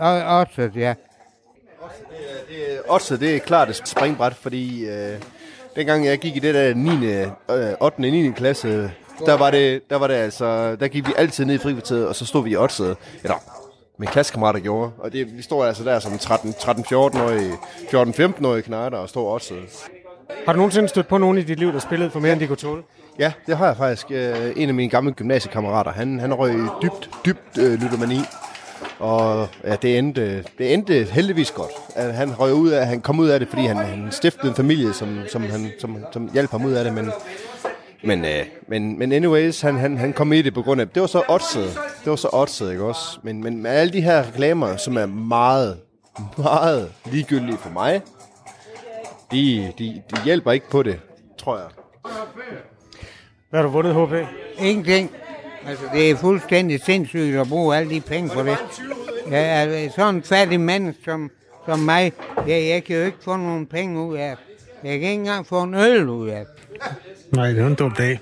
[0.00, 0.94] Øjs, ja.
[2.88, 5.20] Otse, det er klart et springbræt, fordi øh,
[5.76, 7.06] dengang jeg gik i det der 9.
[7.06, 7.80] Øh, 8.
[7.80, 8.30] og 9.
[8.36, 8.90] klasse,
[9.26, 12.16] der var, det, der var det altså, der gik vi altid ned i frikvarteret, og
[12.16, 12.96] så stod vi i Otse.
[13.22, 13.36] Eller
[13.98, 14.90] min klassekammerater gjorde.
[14.98, 19.54] Og det, vi stod altså der som 13-14-årige, 14-15-årige knatter og stod Otse.
[20.46, 22.46] Har du nogensinde stødt på nogen i dit liv, der spillede for mere, end de
[22.46, 22.82] kunne tåle?
[23.18, 24.10] Ja, det har jeg faktisk.
[24.56, 28.18] En af mine gamle gymnasiekammerater, han, han røg dybt, dybt øh, ludomani.
[28.98, 31.70] Og ja, det endte, det endte heldigvis godt.
[31.94, 34.54] At han røg ud af, han kom ud af det, fordi han, han stiftede en
[34.54, 36.94] familie, som, som, han, som, som hjalp ham ud af det.
[36.94, 37.10] Men,
[38.04, 41.00] men, øh, men, men anyways, han, han, han kom i det på grund af, det
[41.00, 41.78] var så oddset.
[42.04, 43.18] Det var så oddset, ikke også?
[43.22, 45.78] Men, men med alle de her reklamer, som er meget,
[46.36, 48.02] meget ligegyldige for mig,
[49.32, 51.00] de, de, de hjælper ikke på det,
[51.38, 51.66] tror jeg.
[53.50, 54.28] Hvad har du vundet, HP?
[54.58, 55.10] Ingenting.
[55.66, 58.56] Altså, det er fuldstændig sindssygt at bruge alle de penge på det.
[59.30, 61.30] Ja, altså, sådan en fattig mand som,
[61.66, 62.12] som mig,
[62.48, 64.36] ja, jeg kan jo ikke få nogen penge ud af
[64.84, 66.44] Jeg kan ikke engang få en øl ud af
[67.32, 68.20] Nej, det er en dum dag.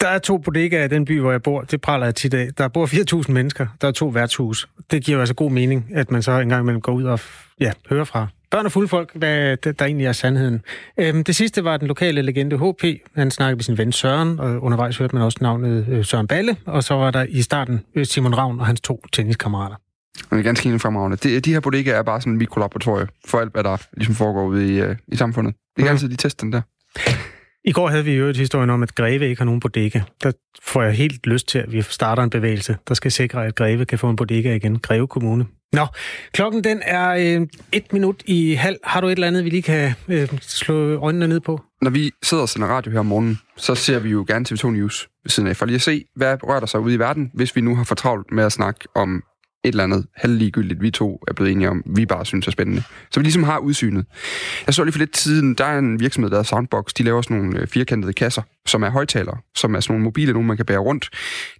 [0.00, 1.60] Der er to bodegaer i den by, hvor jeg bor.
[1.60, 2.48] Det praler jeg tit af.
[2.58, 2.86] Der bor
[3.22, 3.66] 4.000 mennesker.
[3.80, 4.68] Der er to værtshus.
[4.90, 7.20] Det giver jo altså god mening, at man så engang imellem går ud og
[7.60, 10.60] ja, hører fra børn og fulde folk, hvad der egentlig er sandheden.
[10.98, 12.84] Øhm, det sidste var den lokale legende HP.
[13.14, 16.56] Han snakkede med sin ven Søren, og undervejs hørte man også navnet øh, Søren Balle,
[16.66, 19.76] og så var der i starten øh, Simon Ravn og hans to tenniskammerater.
[20.30, 21.16] Det er ganske enig fremragende.
[21.16, 24.46] De, de her bodegaer er bare sådan en mikrolaboratorie for alt, hvad der ligesom foregår
[24.46, 25.54] ude i, uh, i samfundet.
[25.54, 25.90] Det kan mm.
[25.90, 26.60] altid de teste den der.
[27.64, 30.00] I går havde vi jo et historien om, at Greve ikke har nogen bodega.
[30.22, 33.54] Der får jeg helt lyst til, at vi starter en bevægelse, der skal sikre, at
[33.54, 34.78] Greve kan få en bodega igen.
[34.78, 35.46] Greve Kommune.
[35.72, 35.86] Nå,
[36.32, 38.76] klokken den er øh, et minut i halv.
[38.84, 41.60] Har du et eller andet, vi lige kan øh, slå øjnene ned på?
[41.82, 44.70] Når vi sidder og sender radio her om morgenen, så ser vi jo gerne TV2
[44.70, 47.30] News ved siden af, for lige at se, hvad rører der sig ude i verden,
[47.34, 49.22] hvis vi nu har fortravlt med at snakke om
[49.64, 52.82] et eller andet halvligegyldigt, vi to er blevet enige om, vi bare synes er spændende.
[53.10, 54.06] Så vi ligesom har udsynet.
[54.66, 57.22] Jeg så lige for lidt tiden, der er en virksomhed, der er Soundbox, de laver
[57.22, 60.56] sådan nogle øh, firkantede kasser, som er højtalere, som er sådan nogle mobile, nogle man
[60.56, 61.10] kan bære rundt.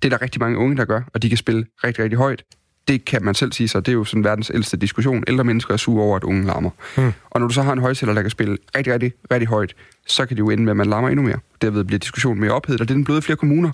[0.03, 2.45] Det er der rigtig mange unge, der gør, og de kan spille rigtig, rigtig højt
[2.88, 5.25] det kan man selv sige sig, det er jo sådan verdens ældste diskussion.
[5.29, 6.71] Ældre mennesker er sure over, at unge larmer.
[6.97, 7.12] Mm.
[7.31, 9.75] Og når du så har en højtaler, der kan spille rigtig, rigtig, rigtig højt,
[10.07, 11.38] så kan det jo ende med, at man larmer endnu mere.
[11.62, 13.71] Derved bliver diskussionen mere ophedet, og det er den bløde flere kommuner,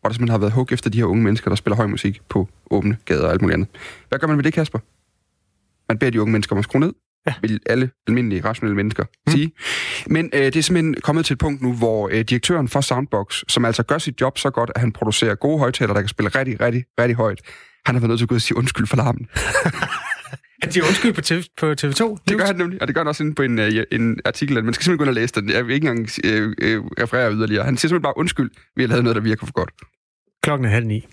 [0.00, 2.20] hvor der simpelthen har været hug efter de her unge mennesker, der spiller høj musik
[2.28, 3.68] på åbne gader og alt muligt andet.
[4.08, 4.78] Hvad gør man med det, Kasper?
[5.88, 6.92] Man beder de unge mennesker om at skrue ned.
[7.26, 7.34] ja.
[7.42, 9.32] vil alle almindelige rationelle mennesker mm.
[9.32, 9.52] sige.
[10.06, 13.42] Men øh, det er simpelthen kommet til et punkt nu, hvor øh, direktøren for Soundbox,
[13.48, 16.28] som altså gør sit job så godt, at han producerer gode højtalere, der kan spille
[16.28, 17.40] rigtig, rigtig, rigtig højt,
[17.86, 19.28] han har været nødt til at gå og sige undskyld for larmen.
[20.62, 22.16] Han siger undskyld på, TV, på TV2?
[22.28, 24.64] Det gør han nemlig, og det gør han også inde på en, uh, en artikel.
[24.64, 25.50] Man skal simpelthen gå ind og læse den.
[25.50, 27.64] Jeg vil ikke engang uh, uh, referere yderligere.
[27.64, 29.70] Han siger simpelthen bare undskyld, vi har lavet noget, der virker for godt.
[30.42, 31.06] Klokken er halv ni.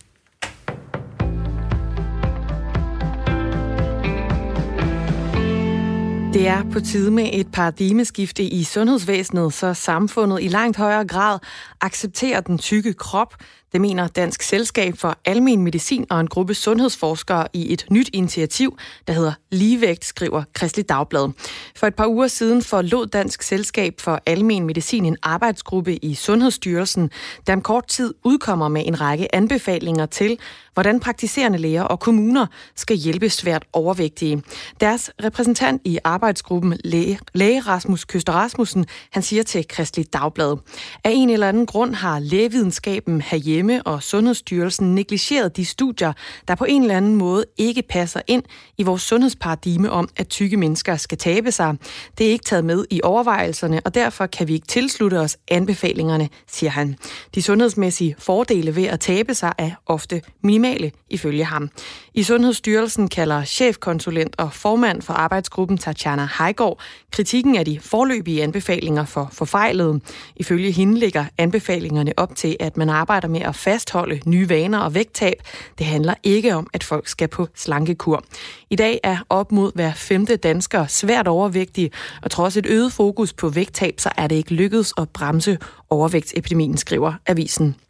[6.34, 11.39] Det er på tide med et paradigmeskifte i sundhedsvæsenet, så samfundet i langt højere grad
[11.81, 13.36] accepterer den tykke krop,
[13.75, 18.77] det mener Dansk Selskab for Almen Medicin og en gruppe sundhedsforskere i et nyt initiativ,
[19.07, 21.31] der hedder Ligevægt, skriver Kristelig Dagblad.
[21.75, 27.09] For et par uger siden forlod Dansk Selskab for Almen Medicin en arbejdsgruppe i Sundhedsstyrelsen,
[27.47, 30.39] der om kort tid udkommer med en række anbefalinger til,
[30.75, 34.43] hvordan praktiserende læger og kommuner skal hjælpe svært overvægtige.
[34.81, 40.57] Deres repræsentant i arbejdsgruppen, læge, læge Rasmus Køster Rasmussen, han siger til Kristelig Dagblad,
[41.03, 46.13] af en eller anden grund har lægevidenskaben herhjemme og Sundhedsstyrelsen negligeret de studier,
[46.47, 48.43] der på en eller anden måde ikke passer ind
[48.77, 51.75] i vores sundhedsparadigme om, at tykke mennesker skal tabe sig.
[52.17, 56.29] Det er ikke taget med i overvejelserne, og derfor kan vi ikke tilslutte os anbefalingerne,
[56.47, 56.95] siger han.
[57.35, 60.64] De sundhedsmæssige fordele ved at tabe sig er ofte minimale,
[61.10, 61.69] ifølge ham.
[62.13, 69.06] I Sundhedsstyrelsen kalder chefkonsulent og formand for arbejdsgruppen Tatjana Heigård kritikken af de forløbige anbefalinger
[69.06, 69.99] for forfejlede.
[70.36, 74.93] Ifølge hende ligger anbefalingerne op til, at man arbejder med at fastholde nye vaner og
[74.93, 75.41] vægttab.
[75.78, 78.23] Det handler ikke om, at folk skal på slankekur.
[78.69, 83.34] I dag er op mod hver femte dansker svært overvægtige, og trods et øget fokus
[83.34, 85.58] på vægttab, så er det ikke lykkedes at bremse
[85.89, 87.85] overvægtsepidemien, skriver avisen.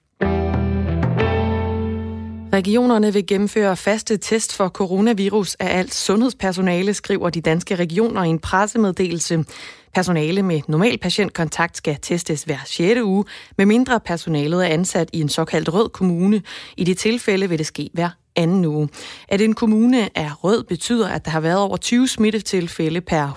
[2.55, 8.27] Regionerne vil gennemføre faste test for coronavirus af alt sundhedspersonale, skriver de danske regioner i
[8.27, 9.45] en pressemeddelelse.
[9.93, 13.01] Personale med normal patientkontakt skal testes hver 6.
[13.01, 13.25] uge,
[13.57, 16.41] medmindre personalet er ansat i en såkaldt rød kommune.
[16.77, 18.89] I det tilfælde vil det ske hver anden uge.
[19.27, 23.27] At en kommune er rød betyder, at der har været over 20 smittetilfælde per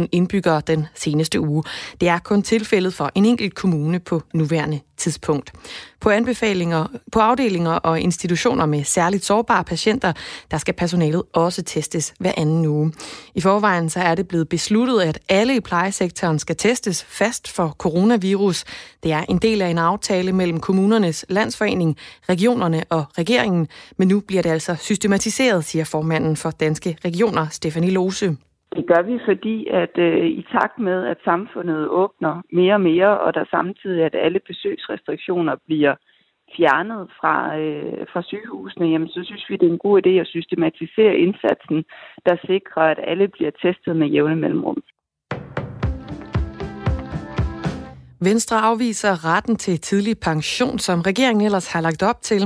[0.00, 1.62] 100.000 indbyggere den seneste uge.
[2.00, 5.52] Det er kun tilfældet for en enkelt kommune på nuværende tidspunkt.
[6.00, 10.12] På anbefalinger på afdelinger og institutioner med særligt sårbare patienter,
[10.50, 12.92] der skal personalet også testes hver anden uge.
[13.34, 17.68] I forvejen så er det blevet besluttet, at alle i plejesektoren skal testes fast for
[17.78, 18.64] coronavirus.
[19.02, 21.96] Det er en del af en aftale mellem kommunernes landsforening,
[22.28, 27.92] regionerne og regeringen, men nu bliver det altså systematiseret, siger formanden for Danske Regioner, Stefanie
[27.92, 28.26] Lose.
[28.76, 33.20] Det gør vi, fordi at øh, i takt med, at samfundet åbner mere og mere,
[33.20, 35.94] og der samtidig at alle besøgsrestriktioner bliver
[36.56, 40.26] fjernet fra, øh, fra sygehusene, jamen, så synes vi, det er en god idé at
[40.26, 41.84] systematisere indsatsen,
[42.26, 44.82] der sikrer, at alle bliver testet med jævne mellemrum.
[48.20, 52.42] Venstre afviser retten til tidlig pension, som regeringen ellers har lagt op til.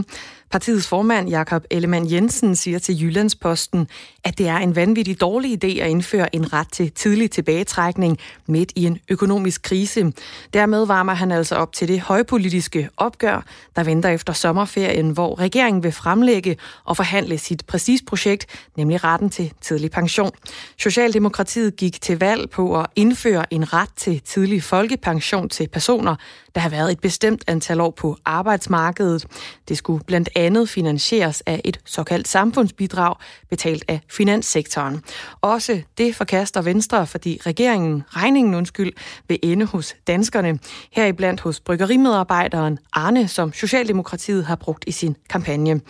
[0.51, 3.89] Partiets formand Jakob Ellemann Jensen siger til Jyllandsposten,
[4.25, 8.73] at det er en vanvittig dårlig idé at indføre en ret til tidlig tilbagetrækning midt
[8.77, 10.13] i en økonomisk krise.
[10.55, 13.45] Dermed varmer han altså op til det højpolitiske opgør,
[13.77, 19.31] der venter efter sommerferien, hvor regeringen vil fremlægge og forhandle sit præcis projekt, nemlig retten
[19.31, 20.31] til tidlig pension.
[20.79, 26.17] Socialdemokratiet gik til valg på at indføre en ret til tidlig folkepension til personer,
[26.55, 29.27] der har været et bestemt antal år på arbejdsmarkedet.
[29.69, 33.15] Det skulle blandt andet finansieres af et såkaldt samfundsbidrag
[33.51, 35.03] betalt af finanssektoren.
[35.41, 38.93] Også det forkaster Venstre, fordi regeringen, regningen undskyld,
[39.29, 40.59] vil ende hos danskerne.
[40.93, 45.81] Heriblandt hos bryggerimedarbejderen Arne, som Socialdemokratiet har brugt i sin kampagne.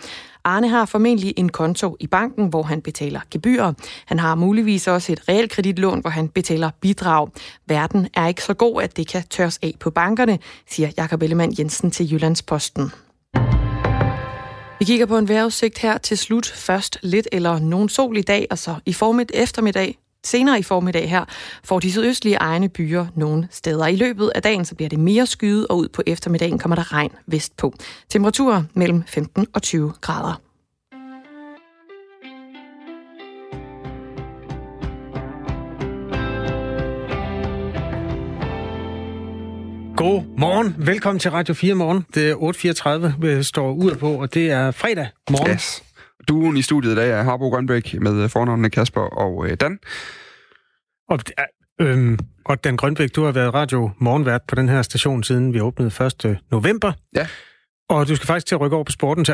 [0.43, 3.73] Arne har formentlig en konto i banken, hvor han betaler gebyrer.
[4.05, 7.29] Han har muligvis også et realkreditlån, hvor han betaler bidrag.
[7.67, 11.55] Verden er ikke så god, at det kan tørs af på bankerne, siger Jakob Ellemann
[11.59, 12.91] Jensen til Jyllandsposten.
[14.81, 16.47] Vi kigger på en vejrudsigt her til slut.
[16.47, 21.09] Først lidt eller nogen sol i dag, og så i formiddag eftermiddag Senere i formiddag
[21.09, 21.25] her
[21.63, 23.87] får de sydøstlige egne byer nogle steder.
[23.87, 26.93] I løbet af dagen så bliver det mere skyet, og ud på eftermiddagen kommer der
[26.93, 27.73] regn vestpå.
[28.09, 30.41] Temperaturer mellem 15 og 20 grader.
[39.97, 40.75] God morgen.
[40.77, 42.05] Velkommen til Radio 4 morgen.
[42.13, 42.35] Det er
[43.15, 45.51] 8.34, vi står ud på, og det er fredag morgen.
[45.51, 45.83] Yes.
[46.27, 49.79] Duen i studiet i dag er Harbo Grønbæk med fornavnene Kasper og øh, Dan.
[51.09, 51.19] Og,
[51.81, 55.61] øhm, og Dan Grønbæk, du har været radio morgenvært på den her station, siden vi
[55.61, 56.37] åbnede 1.
[56.51, 56.91] november.
[57.15, 57.27] Ja.
[57.91, 59.31] Og du skal faktisk til at rykke over på sporten, så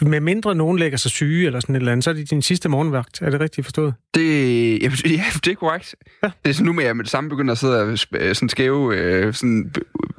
[0.00, 2.30] øh, med mindre nogen lægger sig syge eller sådan et eller andet, så er det
[2.30, 3.22] din sidste morgenvagt.
[3.22, 3.94] Er det rigtigt forstået?
[4.14, 5.94] Det, ja, det er korrekt.
[6.22, 6.30] Ja.
[6.44, 7.98] Det er sådan nu med, at jeg med det samme begynder at sidde og
[8.36, 9.72] sådan skæve, øh, sådan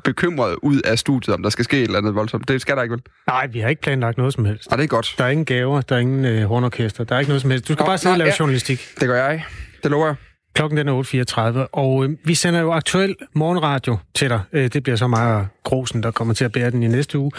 [0.03, 2.47] bekymret ud af studiet, om der skal ske et eller andet voldsomt.
[2.47, 3.01] Det skal der ikke, vel?
[3.27, 4.67] Nej, vi har ikke planlagt noget som helst.
[4.71, 5.15] Ja, det er godt.
[5.17, 7.67] Der er ingen gaver, der er ingen øh, hornorkester, der er ikke noget som helst.
[7.67, 8.35] Du skal oh, bare sidde og lave ja.
[8.39, 8.87] journalistik.
[8.99, 9.45] Det gør jeg.
[9.83, 10.15] Det lover jeg.
[10.59, 14.41] Klokken den er 8.34, og øh, vi sender jo aktuel morgenradio til dig.
[14.53, 17.31] Øh, det bliver så meget Grosen, der kommer til at bære den i næste uge.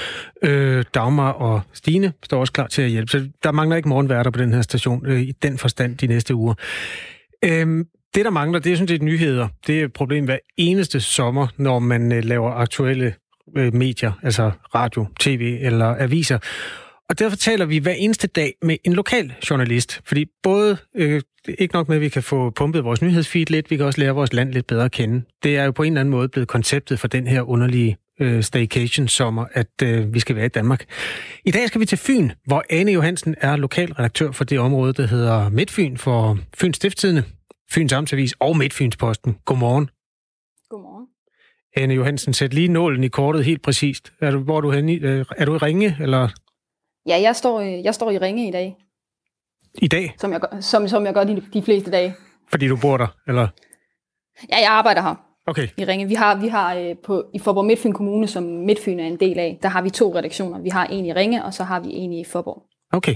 [0.43, 4.31] Øh, Dagmar og Stine står også klar til at hjælpe, så der mangler ikke morgenværter
[4.31, 6.55] på den her station øh, i den forstand de næste uger.
[7.45, 9.49] Øh, det, der mangler, det er sådan set nyheder.
[9.67, 13.15] Det er et problem hver eneste sommer, når man øh, laver aktuelle
[13.57, 16.39] øh, medier, altså radio, tv eller aviser.
[17.11, 21.23] Og derfor taler vi hver eneste dag med en lokal journalist, fordi både øh,
[21.59, 24.15] ikke nok med, at vi kan få pumpet vores nyhedsfeed lidt, vi kan også lære
[24.15, 25.23] vores land lidt bedre at kende.
[25.43, 28.43] Det er jo på en eller anden måde blevet konceptet for den her underlige øh,
[28.43, 30.85] staycation-sommer, at øh, vi skal være i Danmark.
[31.45, 35.07] I dag skal vi til Fyn, hvor Ane Johansen er lokalredaktør for det område, der
[35.07, 37.25] hedder Midtfyn for Fyns Stifttidene,
[37.73, 39.37] Fyns Amtsavis og Midtfynsposten.
[39.45, 39.91] Godmorgen.
[40.69, 41.07] Godmorgen.
[41.77, 44.13] Ane Johansen, sæt lige nålen i kortet helt præcist.
[44.21, 44.93] Er du, hvor er du henne?
[44.93, 46.29] Øh, er du i Ringe, eller
[47.07, 48.77] Ja, jeg står, jeg står i Ringe i dag.
[49.75, 50.15] I dag?
[50.19, 52.15] Som jeg, som, som jeg gør de, de fleste dage.
[52.51, 53.49] Fordi du bor der, eller?
[54.53, 55.15] Ja, jeg arbejder her.
[55.47, 55.69] Okay.
[55.77, 56.09] I Ringe.
[56.09, 59.39] Vi har, vi har øh, på, i Forborg Midtfyn Kommune, som Midtfyn er en del
[59.39, 60.59] af, der har vi to redaktioner.
[60.59, 62.63] Vi har en i Ringe, og så har vi en i Forborg.
[62.93, 63.15] Okay.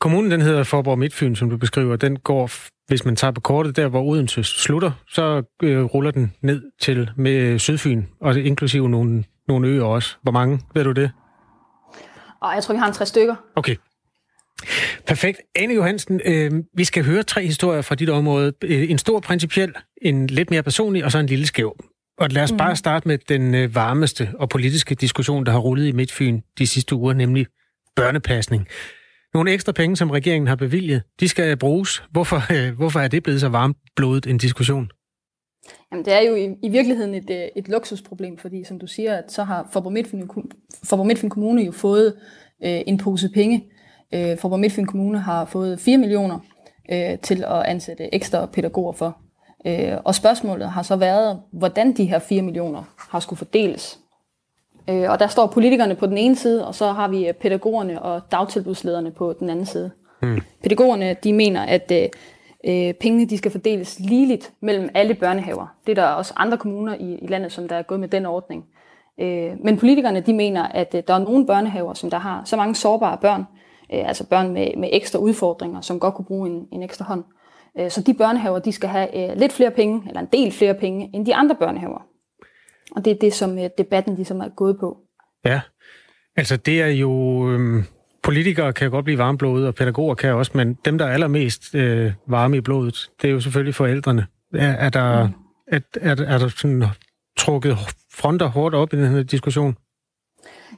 [0.00, 1.96] Kommunen, den hedder Forborg Midtfyn, som du beskriver.
[1.96, 2.50] Den går,
[2.86, 7.10] hvis man tager på kortet der, hvor Odense slutter, så øh, ruller den ned til
[7.16, 10.16] med Sydfyn, og inklusive nogle, nogle øer også.
[10.22, 11.10] Hvor mange, ved du det?
[12.46, 13.34] Og jeg tror, vi har en tre stykker.
[13.56, 13.76] Okay.
[15.06, 15.40] Perfekt.
[15.54, 18.52] Anne Johansen, øh, vi skal høre tre historier fra dit område.
[18.64, 21.76] Øh, en stor principiel, en lidt mere personlig, og så en lille skæv.
[22.18, 22.58] Og lad os mm.
[22.58, 26.66] bare starte med den øh, varmeste og politiske diskussion, der har rullet i Midtfyn de
[26.66, 27.46] sidste uger, nemlig
[27.96, 28.66] børnepasning.
[29.34, 32.02] Nogle ekstra penge, som regeringen har bevilget, de skal bruges.
[32.10, 34.90] Hvorfor, øh, hvorfor er det blevet så varmt blodet en diskussion?
[35.92, 39.16] Jamen, det er jo i, i virkeligheden et, øh, et luksusproblem, fordi som du siger,
[39.16, 40.28] at så har Forborg Midtfyn,
[40.84, 42.14] Forborg Midtfyn Kommune jo fået
[42.64, 43.64] øh, en pose penge.
[44.14, 46.38] Øh, Forborg Midtfyn Kommune har fået 4 millioner
[46.92, 49.18] øh, til at ansætte ekstra pædagoger for.
[49.66, 53.98] Øh, og spørgsmålet har så været, hvordan de her 4 millioner har skulle fordeles.
[54.90, 58.22] Øh, og der står politikerne på den ene side, og så har vi pædagogerne og
[58.32, 59.90] dagtilbudslederne på den anden side.
[60.22, 60.40] Hmm.
[60.62, 62.08] Pædagogerne de mener, at øh,
[62.68, 65.66] øh, pengene de skal fordeles ligeligt mellem alle børnehaver.
[65.86, 68.26] Det er der også andre kommuner i, i landet, som der er gået med den
[68.26, 68.64] ordning.
[69.20, 72.56] Øh, men politikerne de mener, at øh, der er nogle børnehaver, som der har så
[72.56, 73.40] mange sårbare børn,
[73.94, 77.24] øh, altså børn med, med ekstra udfordringer, som godt kunne bruge en, en ekstra hånd.
[77.78, 80.74] Øh, så de børnehaver de skal have øh, lidt flere penge, eller en del flere
[80.74, 82.02] penge, end de andre børnehaver.
[82.96, 84.98] Og det er det, som øh, debatten ligesom er gået på.
[85.44, 85.60] Ja,
[86.36, 87.12] altså det er jo...
[87.50, 87.84] Øh
[88.26, 92.12] politikere kan godt blive varmblodet, og pædagoger kan også, men dem, der er allermest øh,
[92.26, 94.26] varme i blodet, det er jo selvfølgelig forældrene.
[94.54, 95.32] Er, er der, mm.
[95.66, 96.84] er, er, er der sådan
[97.38, 97.76] trukket
[98.14, 99.76] fronter hårdt op i den her diskussion?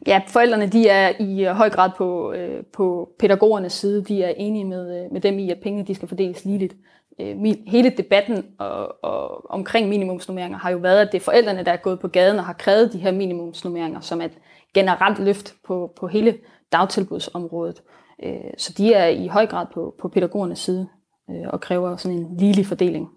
[0.07, 4.05] Ja, forældrene de er i øh, høj grad på, øh, på pædagogernes side.
[4.05, 6.77] De er enige med, øh, med dem i, at pengene de skal fordeles ligeligt.
[7.21, 11.73] Øh, hele debatten og, og, omkring minimumsnummeringer har jo været, at det er forældrene, der
[11.73, 14.33] er gået på gaden og har krævet de her minimumsnummeringer som et
[14.75, 16.35] generelt løft på, på hele
[16.73, 17.83] dagtilbudsområdet.
[18.25, 20.89] Øh, så de er i høj grad på, på pædagogernes side
[21.31, 23.09] øh, og kræver sådan en ligelig fordeling.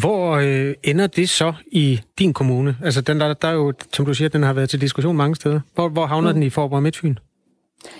[0.00, 2.76] Hvor øh, ender det så i din kommune?
[2.84, 5.36] Altså, den der, der er jo, som du siger, den har været til diskussion mange
[5.36, 5.60] steder.
[5.74, 6.34] Hvor, hvor havner mm.
[6.34, 7.16] den i Forborg Midtfyn?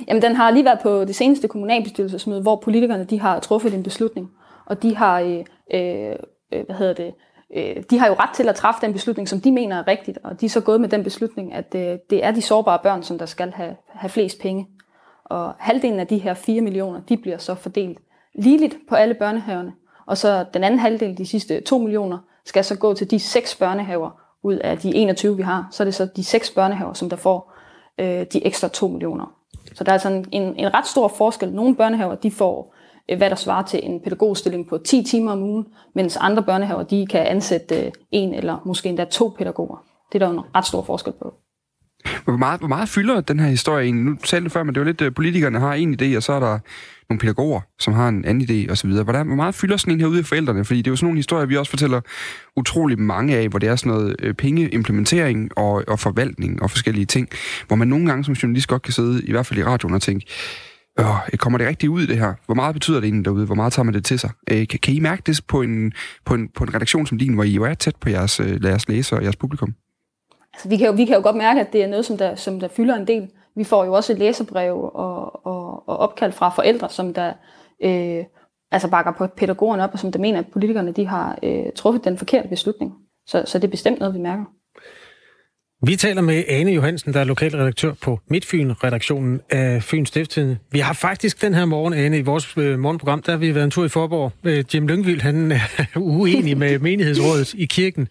[0.09, 3.83] Jamen, den har lige været på det seneste kommunalbestyrelsesmøde, hvor politikerne de har truffet en
[3.83, 4.31] beslutning.
[4.67, 5.39] Og de har, øh,
[5.75, 7.15] øh, hvad hedder det,
[7.55, 10.19] øh, de har jo ret til at træffe den beslutning, som de mener er rigtigt,
[10.25, 13.03] og de er så gået med den beslutning, at øh, det er de sårbare børn,
[13.03, 14.69] som der skal have, have flest penge.
[15.25, 17.99] Og halvdelen af de her 4 millioner, de bliver så fordelt
[18.35, 19.73] ligeligt på alle børnehaverne,
[20.07, 23.55] og så den anden halvdel, de sidste 2 millioner, skal så gå til de seks
[23.55, 24.11] børnehaver
[24.43, 25.69] ud af de 21, vi har.
[25.71, 27.53] Så er det så de seks børnehaver, som der får
[27.99, 29.33] øh, de ekstra 2 millioner.
[29.75, 31.53] Så der er altså en, en, en ret stor forskel.
[31.53, 32.76] Nogle børnehaver, de får Øh,
[33.11, 36.83] Øh, hvad der svarer til en pædagogstilling på 10 timer om ugen, mens andre børnehaver
[36.83, 39.77] de kan ansætte øh, en eller måske endda to pædagoger.
[40.13, 41.35] Det er der jo en ret stor forskel på.
[42.25, 44.05] Hvor meget, hvor meget fylder den her historie egentlig?
[44.05, 46.33] Nu talte du før, men det er lidt, at politikerne har en idé, og så
[46.33, 46.59] er der
[47.11, 48.91] nogle pædagoger, som har en anden idé osv.
[48.91, 50.65] Hvor, hvor meget fylder sådan en her ude af forældrene?
[50.65, 52.01] Fordi det er jo sådan nogle historier, vi også fortæller
[52.57, 57.29] utrolig mange af, hvor det er sådan noget pengeimplementering og, og forvaltning og forskellige ting,
[57.67, 60.03] hvor man nogle gange som journalist godt kan sidde, i hvert fald i radioen, og
[60.03, 60.27] tænke,
[61.01, 62.35] øh, kommer det rigtigt ud, det her?
[62.47, 63.47] Hvor meget betyder det egentlig derude?
[63.47, 64.31] Hvor meget tager man det til sig?
[64.51, 65.93] Øh, kan, kan I mærke det på en,
[66.25, 68.65] på, en, på en redaktion som din, hvor I jo er tæt på jeres, øh,
[68.65, 69.75] jeres læsere og jeres publikum?
[70.55, 72.35] Altså, vi, kan jo, vi kan jo godt mærke, at det er noget, som der,
[72.35, 73.29] som der fylder en del.
[73.57, 77.33] Vi får jo også læserbrev og, og, og opkald fra forældre, som der
[77.85, 78.25] øh,
[78.71, 82.05] altså bakker på pædagogerne op, og som der mener, at politikerne de har øh, truffet
[82.05, 82.93] den forkerte beslutning.
[83.27, 84.45] Så, så det er bestemt noget, vi mærker.
[85.83, 90.59] Vi taler med Ane Johansen, der er lokalredaktør på Midtfyn-redaktionen af Fyns Stiftstidende.
[90.73, 93.65] Vi har faktisk den her morgen, Ane, i vores øh, morgenprogram, der har vi været
[93.65, 94.33] en tur i Forborg.
[94.45, 98.09] Øh, Jim Lyngvild, han er uenig med menighedsrådet i kirken.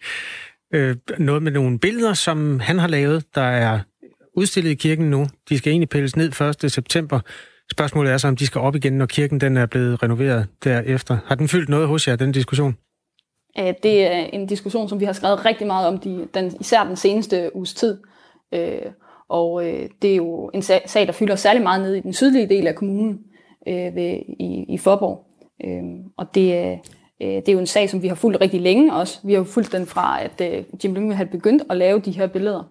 [0.74, 3.80] Øh, noget med nogle billeder, som han har lavet, der er
[4.38, 5.28] udstillet i kirken nu.
[5.49, 6.72] De skal egentlig pilles ned 1.
[6.72, 7.20] september.
[7.72, 11.18] Spørgsmålet er så, om de skal op igen, når kirken den er blevet renoveret derefter.
[11.26, 12.78] Har den fyldt noget hos jer, den diskussion?
[13.60, 16.84] Øh, det er en diskussion, som vi har skrevet rigtig meget om, de, den, især
[16.84, 17.97] den seneste uges tid.
[18.53, 18.82] Øh,
[19.30, 22.49] og øh, det er jo en sag, der fylder særlig meget ned i den sydlige
[22.49, 23.20] del af kommunen
[23.68, 25.26] øh, ved, i, i Forborg.
[25.66, 25.84] Øh,
[26.18, 26.53] og det,
[27.22, 29.20] øh, det er jo en sag, som vi har fulgt rigtig længe også.
[29.24, 30.41] Vi har jo fulgt den fra, at
[30.84, 32.64] Jim Lyngve havde begyndt at lave de her billeder.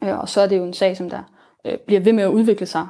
[0.00, 1.22] Og så er det jo en sag, som der
[1.86, 2.86] bliver ved med at udvikle sig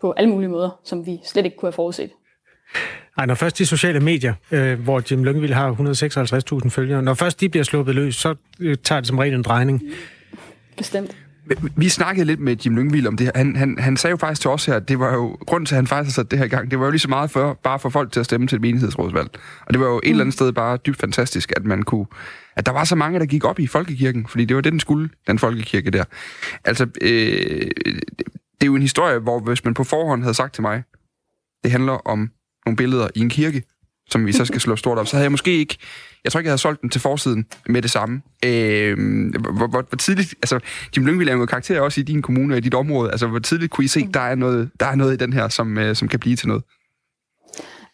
[0.00, 2.10] på alle mulige måder, som vi slet ikke kunne have forudset.
[3.18, 5.72] Ej, når først de sociale medier, øh, hvor Jim Lyngvild har
[6.62, 9.42] 156.000 følgere, når først de bliver sluppet løs, så øh, tager det som regel en
[9.42, 9.82] drejning.
[10.76, 11.16] Bestemt.
[11.76, 13.32] Vi snakkede lidt med Jim Lyngvild om det her.
[13.34, 15.74] Han, han, han sagde jo faktisk til os her, at det var jo, grunden til,
[15.74, 17.30] at han faktisk har sat det her i gang, det var jo lige så meget
[17.30, 19.28] for, bare for folk til at stemme til et menighedsrådsvalg.
[19.66, 20.00] Og det var jo mm.
[20.04, 22.06] et eller andet sted bare dybt fantastisk, at man kunne,
[22.56, 24.80] at der var så mange, der gik op i folkekirken, fordi det var det, den
[24.80, 26.04] skulle, den folkekirke der.
[26.64, 27.70] Altså, øh,
[28.60, 30.82] det er jo en historie, hvor hvis man på forhånd havde sagt til mig,
[31.64, 32.30] det handler om
[32.68, 33.62] nogle billeder i en kirke,
[34.10, 35.76] som vi så skal slå stort op, så havde jeg måske ikke...
[36.24, 38.22] Jeg tror ikke, jeg havde solgt den til forsiden med det samme.
[38.44, 38.98] Øh,
[39.40, 40.34] hvor, hvor, hvor tidligt...
[40.42, 40.60] Altså,
[40.96, 43.10] Jim Lyngvild er jo karakter også i din kommune og i dit område.
[43.10, 45.48] Altså, hvor tidligt kunne I se, der er noget, der er noget i den her,
[45.48, 46.62] som, øh, som kan blive til noget?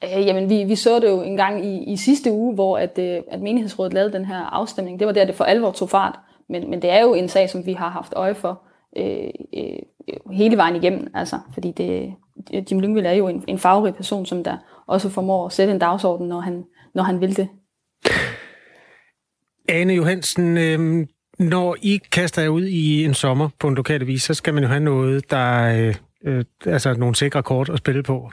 [0.05, 2.99] Øh, jamen, vi, vi så det jo en gang i, i sidste uge, hvor at,
[2.99, 4.99] øh, at menighedsrådet lavede den her afstemning.
[4.99, 6.19] Det var der, det for alvor tog fart.
[6.49, 8.63] Men, men det er jo en sag, som vi har haft øje for
[8.97, 11.07] øh, øh, hele vejen igennem.
[11.15, 12.15] Altså, fordi det,
[12.71, 14.57] Jim Lyngvild er jo en, en fagrig person, som der
[14.87, 16.65] også formår at sætte en dagsorden, når han,
[16.95, 17.49] når han vil det.
[19.69, 21.07] Ane Johansen, øh,
[21.39, 24.63] når I kaster jer ud i en sommer på en lokal vis, så skal man
[24.63, 28.31] jo have noget, der øh, øh, altså nogle sikre kort at spille på.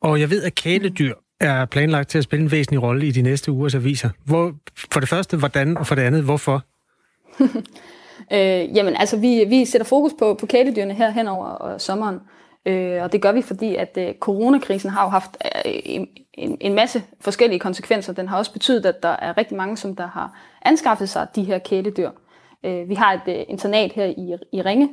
[0.00, 3.22] Og jeg ved, at kæledyr er planlagt til at spille en væsentlig rolle i de
[3.22, 4.10] næste ugers aviser.
[4.24, 4.52] Hvor,
[4.92, 6.64] for det første, hvordan, og for det andet, hvorfor?
[8.34, 12.18] øh, jamen, altså, vi, vi sætter fokus på, på kæledyrene her hen over sommeren.
[12.66, 15.36] Øh, og det gør vi, fordi at øh, coronakrisen har jo haft
[15.66, 15.72] øh,
[16.34, 18.12] en, en masse forskellige konsekvenser.
[18.12, 21.44] Den har også betydet, at der er rigtig mange, som der har anskaffet sig de
[21.44, 22.10] her kæledyr.
[22.64, 24.88] Øh, vi har et øh, internat her i, i Ringe,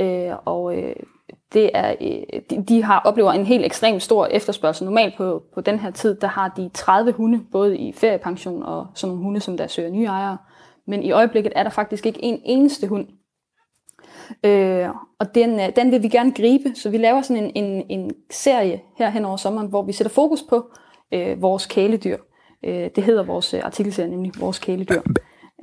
[0.00, 0.96] øh, og øh,
[1.52, 4.84] det er, øh, de, de har oplever en helt ekstremt stor efterspørgsel.
[4.84, 8.86] Normalt på, på den her tid, der har de 30 hunde, både i feriepension og
[8.94, 10.38] sådan nogle hunde, som der søger nye ejere.
[10.86, 13.06] Men i øjeblikket er der faktisk ikke en eneste hund,
[14.44, 17.84] Øh, og den, øh, den vil vi gerne gribe, så vi laver sådan en, en,
[17.88, 20.72] en serie her hen over sommeren, hvor vi sætter fokus på
[21.14, 22.16] øh, vores kæledyr.
[22.64, 25.00] Øh, det hedder vores øh, artikelserie, nemlig Vores kæledyr.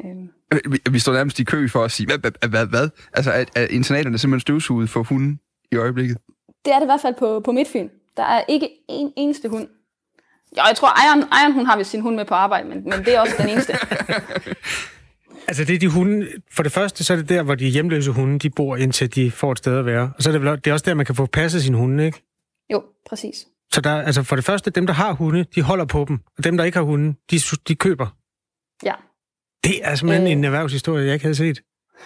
[0.06, 0.92] Øh.
[0.92, 2.90] Vi, står nærmest i kø for at sige, hvad, hvad, hvad, hvad?
[3.14, 5.40] Altså, er, er internaterne simpelthen støvsuget for hunden
[5.72, 6.18] i øjeblikket?
[6.66, 7.90] Det er det i hvert fald på, på Midtfyn.
[8.18, 9.68] Der er ikke en eneste hund.
[10.56, 13.06] Ja, jeg tror, ejeren, ejeren hun har ved sin hund med på arbejde, men, men
[13.06, 13.74] det er også den eneste.
[15.50, 18.12] Altså det er de hunde, for det første, så er det der, hvor de hjemløse
[18.12, 20.12] hunde, de bor, indtil de får et sted at være.
[20.18, 22.06] Og så er det, vel, det er også der, man kan få passet sine hunde,
[22.06, 22.24] ikke?
[22.74, 23.48] Jo, præcis.
[23.72, 26.20] Så der, altså for det første, dem, der har hunde, de holder på dem.
[26.38, 28.08] Og dem, der ikke har hunde, de, de køber.
[28.84, 28.94] Ja.
[29.64, 30.32] Det er simpelthen øh...
[30.32, 31.62] en erhvervshistorie, jeg ikke havde set.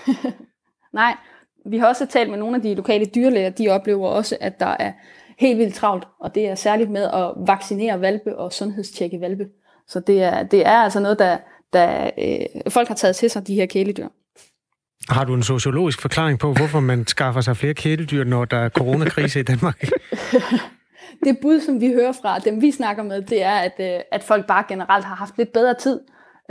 [0.94, 1.18] Nej,
[1.66, 4.76] vi har også talt med nogle af de lokale dyrlæger, de oplever også, at der
[4.80, 4.92] er
[5.38, 9.48] helt vildt travlt, og det er særligt med at vaccinere valpe og sundhedstjekke valpe.
[9.88, 11.38] Så det er, det er altså noget, der,
[11.74, 14.08] da øh, folk har taget til sig de her kæledyr.
[15.10, 18.70] Har du en sociologisk forklaring på, hvorfor man skaffer sig flere kæledyr, når der er
[18.70, 19.82] coronakrise i Danmark?
[21.26, 24.24] det bud, som vi hører fra dem, vi snakker med, det er, at, øh, at
[24.24, 26.00] folk bare generelt har haft lidt bedre tid,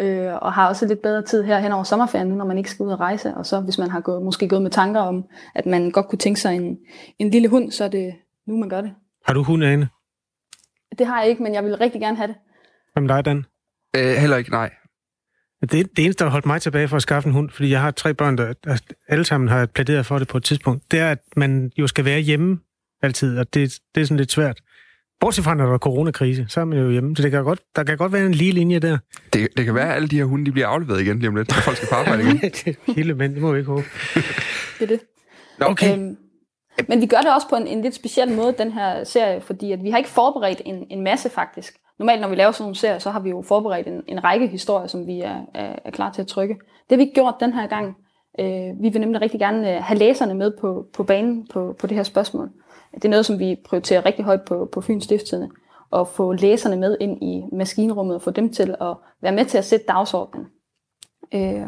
[0.00, 2.70] øh, og har også lidt bedre tid her hen over sommerferien, nu når man ikke
[2.70, 3.34] skal ud og rejse.
[3.34, 6.18] Og så hvis man har gået, måske gået med tanker om, at man godt kunne
[6.18, 6.76] tænke sig en,
[7.18, 8.14] en lille hund, så er det
[8.46, 8.94] nu, man gør det.
[9.26, 9.88] Har du hund, Ane?
[10.98, 12.36] Det har jeg ikke, men jeg vil rigtig gerne have det.
[12.92, 13.44] Hvem dig, Dan?
[13.96, 14.70] Øh, heller ikke, nej.
[15.62, 17.80] Det, det eneste, der har holdt mig tilbage for at skaffe en hund, fordi jeg
[17.80, 21.00] har tre børn, der, der alle sammen har plæderet for det på et tidspunkt, det
[21.00, 22.58] er, at man jo skal være hjemme
[23.02, 24.60] altid, og det, det er sådan lidt svært.
[25.20, 27.16] Bortset fra, når der er coronakrise, så er man jo hjemme.
[27.16, 28.98] Så det kan godt, der kan godt være en lige linje der.
[29.32, 31.36] Det, det kan være, at alle de her hunde de bliver afleveret igen lige om
[31.36, 32.38] lidt, når folk skal på arbejde igen.
[32.64, 33.84] det hele men, det må vi ikke håbe.
[34.78, 35.00] det er det.
[35.60, 35.92] Okay.
[35.92, 36.16] Øhm,
[36.88, 39.72] men vi gør det også på en, en lidt speciel måde, den her serie, fordi
[39.72, 41.74] at vi har ikke forberedt en, en masse faktisk.
[42.02, 44.46] Normalt, når vi laver sådan nogle serier, så har vi jo forberedt en, en række
[44.46, 46.54] historier, som vi er, er, er klar til at trykke.
[46.54, 47.96] Det har vi ikke gjort den her gang.
[48.40, 51.86] Øh, vi vil nemlig rigtig gerne øh, have læserne med på, på banen på, på
[51.86, 52.50] det her spørgsmål.
[52.94, 55.50] Det er noget, som vi prioriterer rigtig højt på, på Fyns Stiftstidende.
[55.92, 59.58] At få læserne med ind i maskinrummet og få dem til at være med til
[59.58, 60.46] at sætte dagsordenen.
[61.34, 61.66] Øh,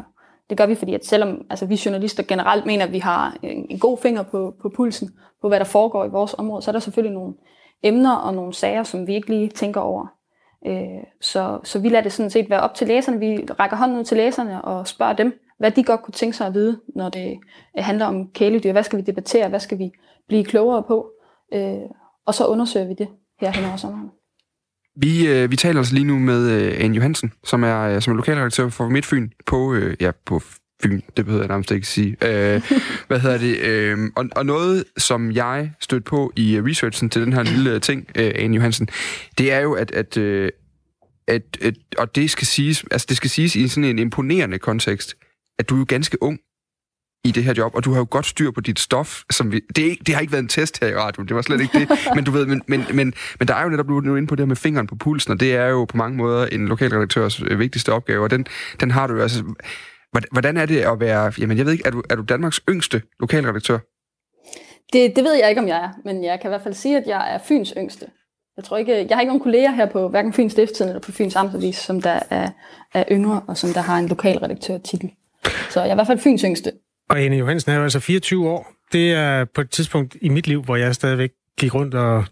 [0.50, 3.66] det gør vi, fordi at selvom altså, vi journalister generelt mener, at vi har en,
[3.70, 5.10] en god finger på, på pulsen,
[5.42, 7.34] på hvad der foregår i vores område, så er der selvfølgelig nogle
[7.82, 10.13] emner og nogle sager, som vi ikke lige tænker over.
[10.66, 13.18] Øh, så, så vi lader det sådan set være op til læserne.
[13.18, 16.46] Vi rækker hånden ud til læserne og spørger dem, hvad de godt kunne tænke sig
[16.46, 17.38] at vide, når det
[17.78, 18.72] øh, handler om kæledyr.
[18.72, 19.48] Hvad skal vi debattere?
[19.48, 19.90] Hvad skal vi
[20.28, 21.10] blive klogere på?
[21.54, 21.88] Øh,
[22.26, 23.08] og så undersøger vi det
[23.40, 24.10] her hen over sommeren.
[24.96, 28.12] Vi, øh, vi taler altså lige nu med øh, Anne Johansen, som er, øh, som
[28.12, 30.40] er lokalredaktør for Midtfyn på, øh, ja, på
[30.84, 32.16] Fyn, det behøver jeg nærmest ikke sige.
[32.22, 32.62] Øh,
[33.08, 33.58] hvad hedder det?
[33.58, 38.06] Øh, og, og noget, som jeg stødte på i researchen til den her lille ting,
[38.18, 38.88] øh, Anne Johansen,
[39.38, 40.50] det er jo, at, at, øh,
[41.28, 45.14] at, at, og det skal siges, altså det skal siges i sådan en imponerende kontekst,
[45.58, 46.38] at du er jo ganske ung
[47.24, 49.22] i det her job, og du har jo godt styr på dit stof.
[49.30, 51.42] Som vi, det, er, det har ikke været en test her i radioen, det var
[51.42, 51.88] slet ikke det.
[52.14, 54.42] Men du ved, men, men, men, men der er jo netop nu inde på det
[54.42, 57.58] her med fingeren på pulsen, og det er jo på mange måder en lokalredaktørs øh,
[57.58, 58.46] vigtigste opgave, og den,
[58.80, 59.44] den har du jo altså...
[60.32, 61.32] Hvordan er det at være...
[61.38, 63.78] Jamen, jeg ved ikke, er du, er du Danmarks yngste lokalredaktør?
[64.92, 66.96] Det, det ved jeg ikke, om jeg er, men jeg kan i hvert fald sige,
[66.96, 68.06] at jeg er Fyns yngste.
[68.56, 71.12] Jeg tror ikke, jeg har ikke nogen kolleger her på hverken Fyns Stifttiden eller på
[71.12, 72.50] Fyns Amtsavis, som der er,
[72.94, 75.10] er yngre, og som der har en lokalredaktør-titel.
[75.70, 76.72] Så jeg er i hvert fald Fyns yngste.
[77.10, 78.72] Og Anne Johansen er jo altså 24 år.
[78.92, 82.24] Det er på et tidspunkt i mit liv, hvor jeg stadigvæk gik rundt og...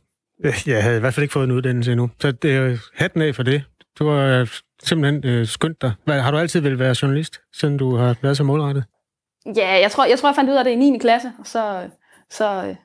[0.66, 2.11] Jeg havde i hvert fald ikke fået en uddannelse endnu.
[2.20, 3.62] Så det er hatten af for det.
[3.99, 4.51] Du har
[4.83, 5.93] simpelthen øh, skyndt dig.
[6.05, 8.85] Hvad, har du altid vel være journalist, siden du har været så målrettet?
[9.57, 10.99] Ja, jeg tror, jeg tror, jeg fandt ud af det i 9.
[10.99, 11.91] klasse, og så,
[12.30, 12.76] så øh,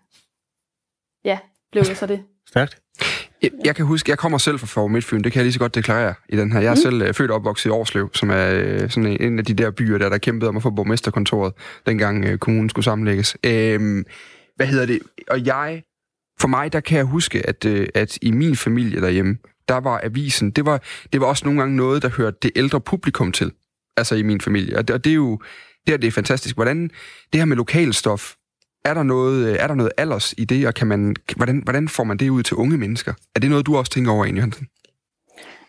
[1.25, 1.39] ja,
[1.71, 2.23] blev det så det.
[2.49, 2.81] Stærkt.
[3.41, 5.59] Jeg, jeg kan huske, jeg kommer selv fra Form Midtfyn, det kan jeg lige så
[5.59, 6.59] godt deklarere i den her.
[6.59, 6.81] Jeg er mm.
[6.81, 9.53] selv uh, født og opvokset i Årslev, som er uh, sådan en, en af de
[9.53, 11.53] der byer, der, der kæmpede om at få borgmesterkontoret,
[11.85, 13.35] dengang uh, kommunen skulle sammenlægges.
[13.35, 13.51] Uh,
[14.55, 14.99] hvad hedder det?
[15.29, 15.83] Og jeg,
[16.39, 19.37] for mig, der kan jeg huske, at, uh, at i min familie derhjemme,
[19.69, 20.81] der var avisen, det var,
[21.13, 23.51] det var også nogle gange noget, der hørte det ældre publikum til.
[23.97, 24.77] Altså i min familie.
[24.77, 25.39] Og det, og det er jo
[25.87, 26.55] det, er, det er fantastisk.
[26.55, 26.89] Hvordan
[27.33, 28.33] det her med lokalstof,
[28.85, 31.87] er der noget, øh, er der noget alders i det, og kan man, hvordan, hvordan
[31.87, 33.13] får man det ud til unge mennesker?
[33.35, 34.67] Er det noget, du også tænker over, Anne Johansen?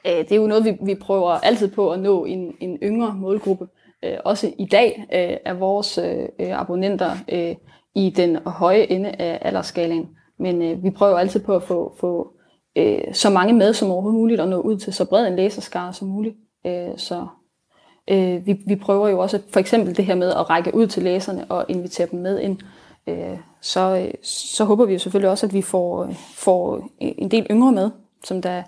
[0.06, 3.14] Øh, det er jo noget, vi, vi prøver altid på at nå en, en yngre
[3.14, 3.66] målgruppe.
[4.04, 5.04] Øh, også i dag
[5.44, 5.98] er vores
[6.38, 7.16] abonnenter
[7.94, 10.08] i den høje ende af aldersskalaen.
[10.38, 12.32] Men vi prøver altid på at få, få
[13.12, 16.08] så mange med som overhovedet muligt og nå ud til så bred en læserskare som
[16.08, 16.36] muligt.
[16.96, 17.26] Så
[18.44, 21.44] vi, vi prøver jo også for eksempel det her med at række ud til læserne
[21.44, 22.58] og invitere dem med ind
[23.08, 27.72] øh, så, så håber vi jo selvfølgelig også, at vi får, får en del yngre
[27.72, 27.90] med,
[28.24, 28.62] som der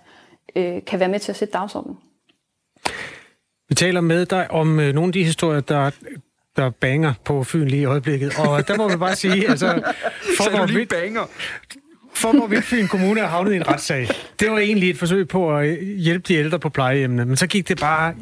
[0.57, 1.99] øh, kan være med til at sætte dagsordenen.
[3.69, 5.91] Vi taler med dig om øh, nogle af de historier, der
[6.57, 8.33] der banger på Fyn lige i øjeblikket.
[8.39, 9.67] Og der må vi bare sige, altså...
[10.37, 11.27] For lige banger?
[12.15, 14.09] For Fyn Kommune er havnet i en retssag.
[14.41, 17.69] Det var egentlig et forsøg på at hjælpe de ældre på plejehjemmene, men så gik
[17.69, 18.15] det bare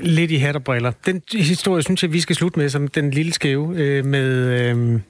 [0.00, 0.92] lidt i hat og briller.
[1.06, 4.28] Den historie synes jeg, vi skal slutte med som den lille skæve øh, med...
[4.60, 5.00] Øh,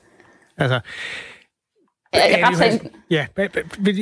[0.60, 0.80] Altså,
[2.14, 3.26] jeg, jeg, ja,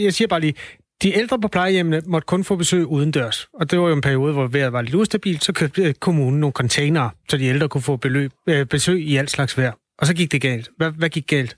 [0.05, 0.55] jeg siger bare lige,
[1.03, 3.49] de ældre på plejehjemmene måtte kun få besøg uden dørs.
[3.55, 6.53] Og det var jo en periode, hvor vejret var lidt ustabilt, så købte kommunen nogle
[6.53, 9.73] containere, så de ældre kunne få beløb, øh, besøg i alt slags vejr.
[9.99, 10.69] Og så gik det galt.
[10.77, 11.57] Hvad, hvad gik galt?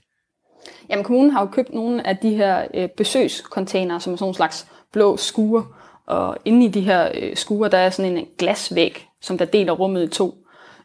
[0.91, 4.35] Jamen, kommunen har jo købt nogle af de her øh, besøgscontainere, som er sådan nogle
[4.35, 5.65] slags blå skure.
[6.05, 9.73] Og inde i de her øh, skure, der er sådan en glasvæg, som der deler
[9.73, 10.35] rummet i to.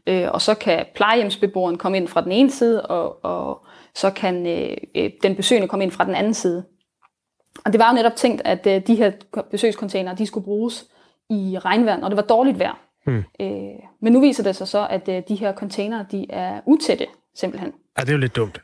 [0.06, 4.46] Øh, og så kan plejehjemsbeboeren komme ind fra den ene side, og, og så kan
[4.46, 6.64] øh, øh, den besøgende komme ind fra den anden side.
[7.64, 9.12] Og det var jo netop tænkt, at øh, de her
[9.50, 10.86] besøgscontainer, de skulle bruges
[11.30, 12.78] i regnvejr, og det var dårligt vejr.
[13.06, 13.24] Hmm.
[13.40, 13.48] Øh,
[14.02, 17.72] men nu viser det sig så, at øh, de her container, de er utætte, simpelthen.
[17.98, 18.60] Ja, det er jo lidt dumt.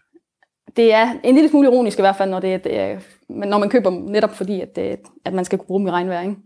[0.77, 2.99] Det er en lille smule ironisk i hvert fald, når, det, er,
[3.29, 5.91] når man køber dem, netop fordi, at, øh, at man skal kunne bruge dem i
[5.91, 6.23] regnvejr.
[6.23, 6.37] Ikke?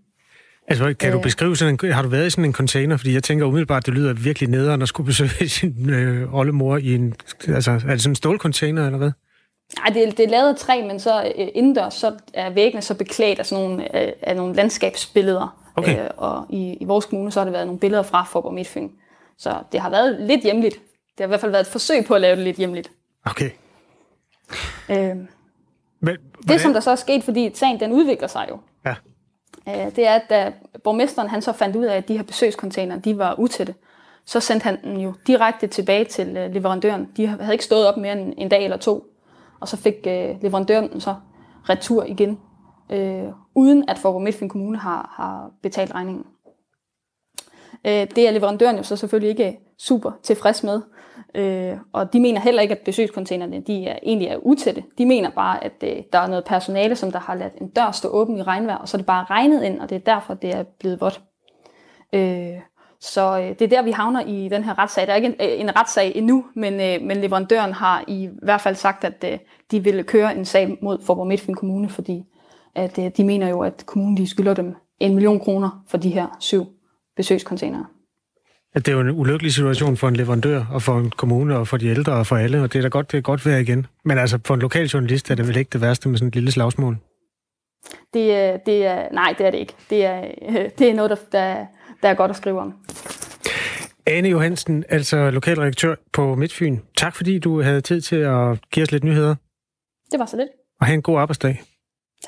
[0.69, 1.23] Altså, kan du øh.
[1.23, 2.97] beskrive sådan en, har du været i sådan en container?
[2.97, 6.95] Fordi jeg tænker umiddelbart, det lyder virkelig nederen at skulle besøge sin øh, oldemor i
[6.95, 7.15] en,
[7.49, 9.11] altså, er det sådan en stålcontainer, eller hvad?
[9.79, 12.83] Nej, det, er, det er lavet af træ, men så øh, indendørs, så er væggene
[12.83, 15.63] så beklædt af sådan nogle, øh, af nogle landskabsbilleder.
[15.77, 16.05] Okay.
[16.05, 18.89] Øh, og i, i vores kommune, så har det været nogle billeder fra Forborg Midtfyn.
[19.39, 20.75] Så det har været lidt hjemligt.
[20.75, 22.91] Det har i hvert fald været et forsøg på at lave det lidt hjemligt.
[23.25, 23.51] Okay.
[24.91, 25.17] Øh,
[26.01, 26.17] men,
[26.49, 28.59] det, som der så er sket, fordi sagen den udvikler sig jo.
[28.87, 28.95] Ja
[29.69, 30.53] øh, det er, at da
[30.85, 33.75] borgmesteren han så fandt ud af, at de her besøgscontainer, de var utætte,
[34.25, 37.09] så sendte han den jo direkte tilbage til øh, leverandøren.
[37.17, 39.05] De havde ikke stået op mere end en dag eller to,
[39.61, 41.15] og så fik øh, leverandøren den så
[41.69, 42.39] retur igen,
[42.91, 43.25] øh,
[43.55, 46.25] uden at Forborg Midtfyn Kommune har, har betalt regningen.
[47.85, 50.81] Øh, det er leverandøren jo så selvfølgelig ikke super tilfreds med.
[51.35, 54.85] Øh, og de mener heller ikke, at besøgscontainerne de er, egentlig er utætte.
[54.99, 57.91] De mener bare, at øh, der er noget personale, som der har ladt en dør
[57.91, 60.35] stå åben i regnvejr, og så er det bare regnet ind, og det er derfor,
[60.35, 61.23] det er blevet vådt.
[62.13, 62.61] Øh,
[63.01, 65.07] så øh, det er der, vi havner i den her retssag.
[65.07, 68.61] Der er ikke en, øh, en retssag endnu, men, øh, men leverandøren har i hvert
[68.61, 69.39] fald sagt, at øh,
[69.71, 72.25] de vil køre en sag mod Forborg Midtfyn Kommune, fordi
[72.75, 76.11] at, øh, de mener jo, at kommunen de skylder dem en million kroner for de
[76.11, 76.67] her syv
[77.17, 77.87] besøgscontainere.
[78.77, 81.69] At det er jo en ulykkelig situation for en leverandør, og for en kommune, og
[81.69, 83.61] for de ældre, og for alle, og det er da godt, det er godt være
[83.61, 83.87] igen.
[84.05, 86.35] Men altså, for en lokal journalist er det vel ikke det værste med sådan et
[86.35, 86.97] lille slagsmål?
[88.15, 89.75] Det, det er, nej, det er det ikke.
[89.91, 90.21] Det er,
[90.79, 91.67] det er noget, der, der,
[92.03, 92.75] der er godt at skrive om.
[94.07, 96.79] Ane Johansen, altså lokalredaktør på Midtfyn.
[96.97, 99.35] Tak fordi du havde tid til at give os lidt nyheder.
[100.13, 100.49] Det var så lidt.
[100.81, 101.63] Og have en god arbejdsdag.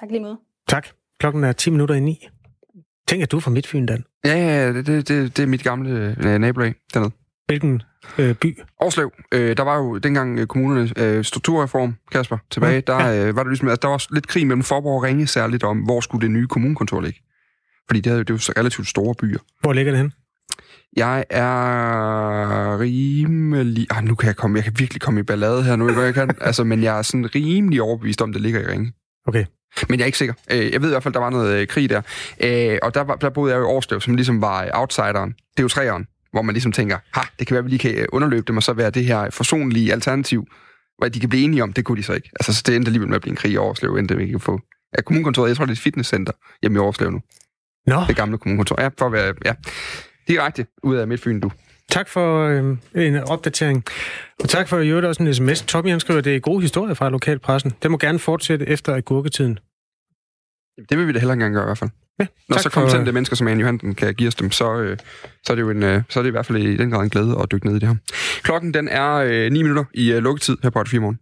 [0.01, 0.39] Tak lige måde.
[0.69, 0.89] Tak.
[1.19, 2.29] Klokken er 10 minutter i 9.
[3.09, 4.05] Tænk, at du er fra Midtfyn, Dan.
[4.25, 7.11] Ja, ja, det, det, det, er mit gamle øh, nabolag dernede.
[7.47, 7.83] Hvilken
[8.19, 8.59] øh, by?
[8.81, 9.13] Årslev.
[9.35, 12.81] Øh, der var jo dengang øh, kommunernes øh, strukturreform, Kasper, tilbage, ja.
[12.81, 13.27] der ja.
[13.27, 15.79] øh, var det ligesom, altså, der var lidt krig mellem Forborg og Ringe særligt om,
[15.79, 17.21] hvor skulle det nye kommunekontor ligge.
[17.87, 19.39] Fordi det, havde, det er jo så relativt store byer.
[19.61, 20.13] Hvor ligger det hen?
[20.97, 23.87] Jeg er rimelig...
[23.91, 24.57] Ah, nu kan jeg komme...
[24.57, 26.31] Jeg kan virkelig komme i ballade her nu, jeg kan.
[26.41, 28.93] altså, men jeg er sådan rimelig overbevist om, det ligger i Ringe.
[29.27, 29.45] Okay.
[29.89, 30.35] Men jeg er ikke sikker.
[30.53, 32.03] Øh, jeg ved i hvert fald, der var noget øh, krig der.
[32.41, 35.31] Øh, og der, var, der boede jeg jo i Årslev, som ligesom var outsideren.
[35.31, 37.79] Det er jo træeren, hvor man ligesom tænker, ha, det kan være, at vi lige
[37.79, 40.47] kan underløbe dem, og så være det her forsonlige alternativ,
[40.99, 42.31] hvad de kan blive enige om, det kunne de så ikke.
[42.41, 44.41] Altså, så det endte alligevel med at blive en krig i Årslev, endte vi kan
[44.41, 44.61] få...
[44.97, 47.21] Ja, kommunekontoret, jeg tror, det er et fitnesscenter hjemme i Årslev nu.
[47.87, 48.01] Nå.
[48.09, 48.83] Det gamle kommunekontor.
[48.83, 49.35] Ja, for at være...
[49.45, 49.55] Ja,
[50.29, 51.51] direkte ud af Midtfyn, du.
[51.91, 53.85] Tak for øh, en opdatering.
[54.43, 55.63] Og tak for at gjorde også en sms.
[55.63, 57.73] Tommy han skriver, at det er gode historier fra lokalpressen.
[57.83, 59.59] Det må gerne fortsætte efter agurketiden.
[60.89, 61.91] Det vil vi da heller engang gøre i hvert fald.
[62.21, 64.99] Ja, Når så kompetente mennesker som Anne Johansen kan give os dem, så, øh,
[65.45, 67.03] så, er det jo en, øh, så er det i hvert fald i den grad
[67.03, 67.97] en glæde at dykke ned i det her.
[68.43, 71.19] Klokken den er øh, 9 minutter i øh, lukketid her på 4 morgen.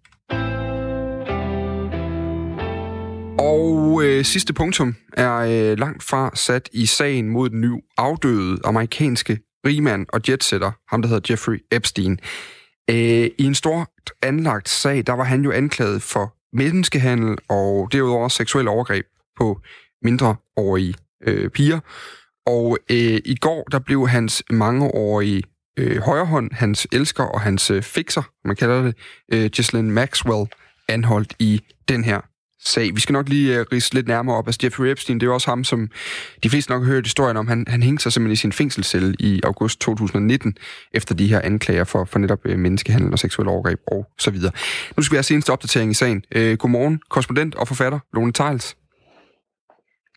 [3.38, 8.58] Og øh, sidste punktum er øh, langt fra sat i sagen mod den nu afdøde
[8.64, 12.20] amerikanske rigmand og jetsetter, ham der hedder Jeffrey Epstein.
[12.90, 13.88] Øh, I en stort
[14.22, 19.06] anlagt sag, der var han jo anklaget for menneskehandel og derudover seksuel overgreb
[19.38, 19.60] på
[20.02, 20.94] mindreårige
[21.26, 21.80] øh, piger.
[22.46, 25.42] Og øh, i går, der blev hans mangeårige
[25.78, 28.94] øh, højrehånd, hans elsker og hans øh, fixer, man kalder det,
[29.32, 30.46] øh, Ghislaine Maxwell,
[30.88, 32.20] anholdt i den her
[32.66, 32.94] sag.
[32.94, 34.48] Vi skal nok lige uh, rise lidt nærmere op.
[34.48, 35.88] Altså Jeffrey Epstein, det er jo også ham, som
[36.42, 37.46] de fleste nok har hørt historien om.
[37.46, 40.56] Han, han hængte sig simpelthen i sin fængselscelle i august 2019,
[40.92, 44.52] efter de her anklager for, for netop uh, menneskehandel og seksuel overgreb og så videre.
[44.96, 46.22] Nu skal vi have seneste opdatering i sagen.
[46.36, 48.76] Uh, godmorgen, korrespondent og forfatter Lone Tejls.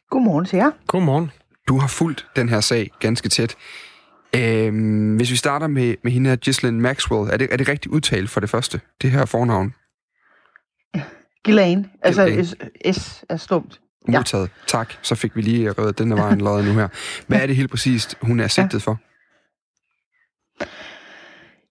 [0.10, 0.72] Godmorgen til jer.
[0.88, 1.32] Godmorgen.
[1.68, 3.56] Du har fulgt den her sag ganske tæt.
[4.38, 7.94] Uh, hvis vi starter med, med hende her, Ghislaine Maxwell, er det, er det rigtigt
[7.94, 9.74] udtalt for det første, det her fornavn?
[11.44, 11.90] Ghislaine.
[12.02, 12.56] Altså S,
[12.98, 13.80] S er stumt.
[14.08, 14.18] Ja.
[14.18, 14.50] Modtaget.
[14.68, 14.94] Tak.
[15.02, 16.88] Så fik vi lige reddet den der vejen lavet nu her.
[17.28, 18.92] Hvad er det helt præcist, hun er sigtet ja.
[18.92, 18.98] for?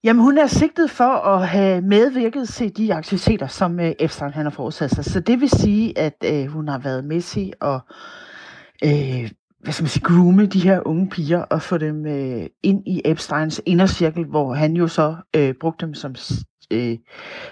[0.05, 4.47] Jamen, hun er sigtet for at have medvirket til de aktiviteter, som øh, Epstein han
[4.47, 5.05] har forudsat sig.
[5.05, 7.81] Så det vil sige, at øh, hun har været med til at
[8.85, 12.89] øh, hvad skal man sige, groome de her unge piger og få dem øh, ind
[12.89, 16.15] i Epsteins indercirkel, hvor han jo så øh, brugte dem som
[16.71, 16.99] øh,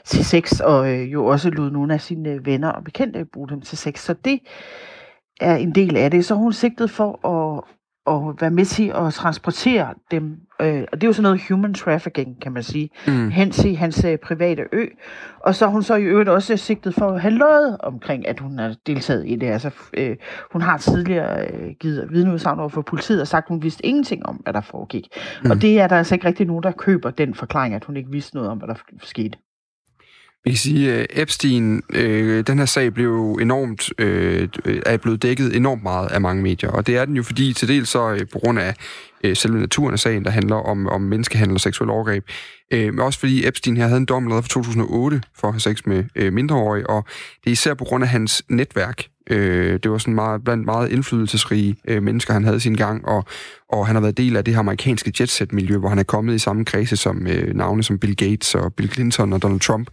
[0.04, 3.48] til sex, og øh, jo også lod nogle af sine øh, venner og bekendte bruge
[3.48, 4.00] dem til sex.
[4.00, 4.40] Så det
[5.40, 6.24] er en del af det.
[6.24, 7.64] Så hun sigtet for at,
[8.14, 11.74] at være med til at transportere dem, øh, og det er jo sådan noget human
[11.74, 13.30] trafficking, kan man sige, mm.
[13.30, 14.86] hen til hans øh, private ø.
[15.40, 18.40] Og så er hun så i øvrigt også sigtet for at have løjet omkring, at
[18.40, 19.46] hun har deltaget i det.
[19.46, 20.16] Altså, øh,
[20.52, 24.26] hun har tidligere øh, givet vidneudsagn over for politiet og sagt, at hun vidste ingenting
[24.26, 25.08] om, hvad der foregik.
[25.44, 25.50] Mm.
[25.50, 28.10] Og det er der altså ikke rigtig nogen, der køber den forklaring, at hun ikke
[28.10, 29.38] vidste noget om, hvad der skete.
[30.46, 34.48] Vi kan sige, at Epstein, øh, den her sag blev enormt, øh,
[34.86, 37.68] er blevet dækket enormt meget af mange medier, og det er den jo fordi til
[37.68, 38.74] dels så øh, på grund af
[39.24, 42.24] øh, selve naturen af sagen, der handler om, om menneskehandel og seksuel overgreb,
[42.70, 45.60] øh, men også fordi Epstein her havde en dom lavet fra 2008 for at have
[45.60, 47.04] sex med øh, mindreårige, og
[47.44, 49.06] det er især på grund af hans netværk.
[49.30, 53.24] Øh, det var sådan meget, blandt meget indflydelsesrige øh, mennesker, han havde sin gang, og,
[53.68, 56.38] og han har været del af det her amerikanske jetset-miljø, hvor han er kommet i
[56.38, 59.90] samme kredse som øh, navne som Bill Gates og Bill Clinton og Donald Trump.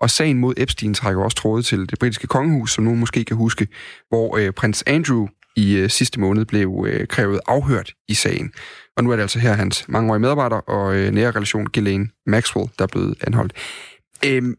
[0.00, 3.36] Og sagen mod Epstein trækker også tråde til det britiske kongehus, som nogen måske kan
[3.36, 3.68] huske,
[4.08, 5.26] hvor øh, prins Andrew
[5.56, 8.52] i øh, sidste måned blev øh, krævet afhørt i sagen.
[8.96, 12.70] Og nu er det altså her hans mangeårige medarbejder og øh, nære relation, Ghislaine Maxwell,
[12.78, 13.52] der er blevet anholdt.
[14.26, 14.54] Øhm,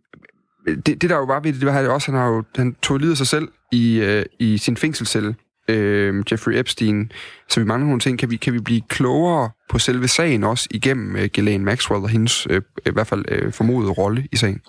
[0.65, 2.97] det, det der jo var ved det, det var også, han, har jo, han tog
[2.97, 5.35] livet af sig selv i, øh, i sin fængselscelle
[5.67, 7.11] øh, Jeffrey Epstein,
[7.49, 8.19] så vi mangler nogle ting.
[8.19, 12.09] Kan vi, kan vi blive klogere på selve sagen også igennem øh, Ghislaine Maxwell og
[12.09, 14.61] hendes øh, i hvert fald øh, formodede rolle i sagen?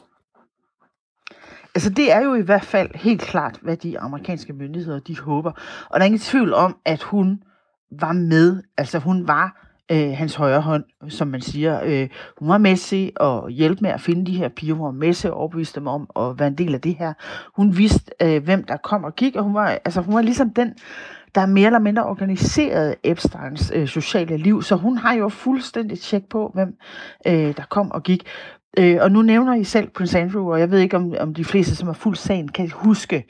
[1.74, 5.52] Altså det er jo i hvert fald helt klart, hvad de amerikanske myndigheder de håber.
[5.90, 7.42] Og der er ingen tvivl om, at hun
[8.00, 8.62] var med.
[8.78, 9.62] Altså hun var
[9.92, 11.80] øh, hans højre hånd, som man siger.
[11.84, 12.08] Øh,
[12.38, 14.74] hun var med til at hjælpe med at finde de her piger.
[14.74, 17.12] Hun var med til at overbevise dem om at være en del af det her.
[17.56, 20.50] Hun vidste, øh, hvem der kom og gik, og hun var, altså, hun var ligesom
[20.50, 20.74] den,
[21.34, 24.62] der mere eller mindre organiserede Epsteins øh, sociale liv.
[24.62, 26.76] Så hun har jo fuldstændig tjek på, hvem
[27.26, 28.26] øh, der kom og gik.
[28.78, 31.44] Øh, og nu nævner I selv Prince Andrew, og jeg ved ikke, om, om de
[31.44, 33.24] fleste, som har fuldt sagen, kan huske,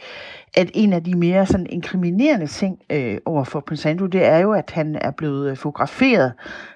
[0.55, 4.38] at en af de mere sådan inkriminerende ting øh, over for Prince Andrew, det er
[4.38, 6.32] jo, at han er blevet øh, fotograferet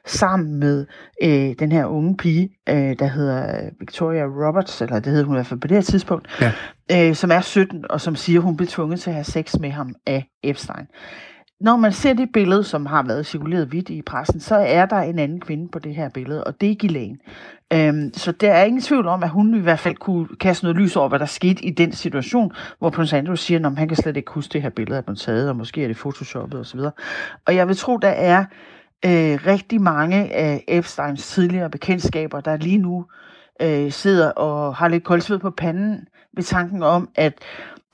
[0.07, 0.87] sammen med
[1.23, 5.37] øh, den her unge pige, øh, der hedder Victoria Roberts, eller det hedder hun i
[5.37, 6.53] hvert fald på det her tidspunkt, ja.
[7.09, 9.71] øh, som er 17, og som siger, hun blev tvunget til at have sex med
[9.71, 10.87] ham af Epstein
[11.61, 14.97] når man ser det billede, som har været cirkuleret vidt i pressen, så er der
[14.97, 17.19] en anden kvinde på det her billede, og det er Ghislaine.
[17.73, 20.77] Øhm, så der er ingen tvivl om, at hun i hvert fald kunne kaste noget
[20.77, 23.97] lys over, hvad der skete i den situation, hvor Prince Andrew siger, at han kan
[23.97, 26.81] slet ikke huske det her billede, at man taget, og måske er det photoshoppet osv.
[27.47, 28.45] Og jeg vil tro, der er
[29.05, 33.07] øh, rigtig mange af Epsteins tidligere bekendtskaber, der lige nu
[33.63, 37.33] øh, sidder og har lidt koldsved på panden ved tanken om, at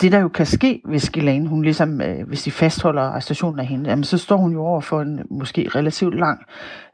[0.01, 3.67] det, der jo kan ske, hvis Ghislaine, hun ligesom, øh, hvis de fastholder arrestationen af
[3.67, 6.41] hende, jamen, så står hun jo over for en måske relativt lang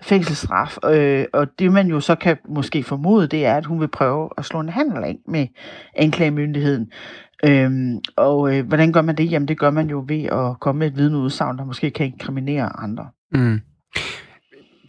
[0.02, 0.76] fængselsstraf.
[0.84, 4.28] Øh, og det, man jo så kan måske formode, det er, at hun vil prøve
[4.38, 5.46] at slå en handel af med
[5.96, 6.90] anklagemyndigheden.
[7.44, 9.30] Øhm, og øh, hvordan gør man det?
[9.32, 12.80] Jamen, det gør man jo ved at komme med et vidneudsagn, der måske kan inkriminere
[12.80, 13.06] andre.
[13.32, 13.60] Mm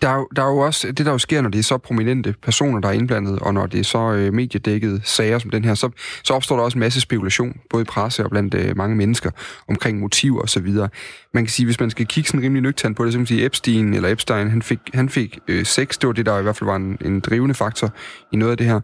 [0.02, 2.36] der er, der er jo også, det der jo sker, når det er så prominente
[2.44, 5.74] personer, der er indblandet, og når det er så øh, mediedækkede sager som den her,
[5.74, 5.90] så,
[6.24, 9.32] så opstår der også en masse spekulation, både i presse og blandt øh, mange mennesker,
[9.68, 10.90] omkring motiver og så videre.
[11.34, 13.28] Man kan sige, hvis man skal kigge sådan rimelig nøgternt på det, så kan man
[13.28, 16.44] sige, Epstein eller Epstein, han fik, han fik øh, sex, det var det, der i
[16.44, 17.94] hvert fald var en, en drivende faktor
[18.32, 18.80] i noget af det her.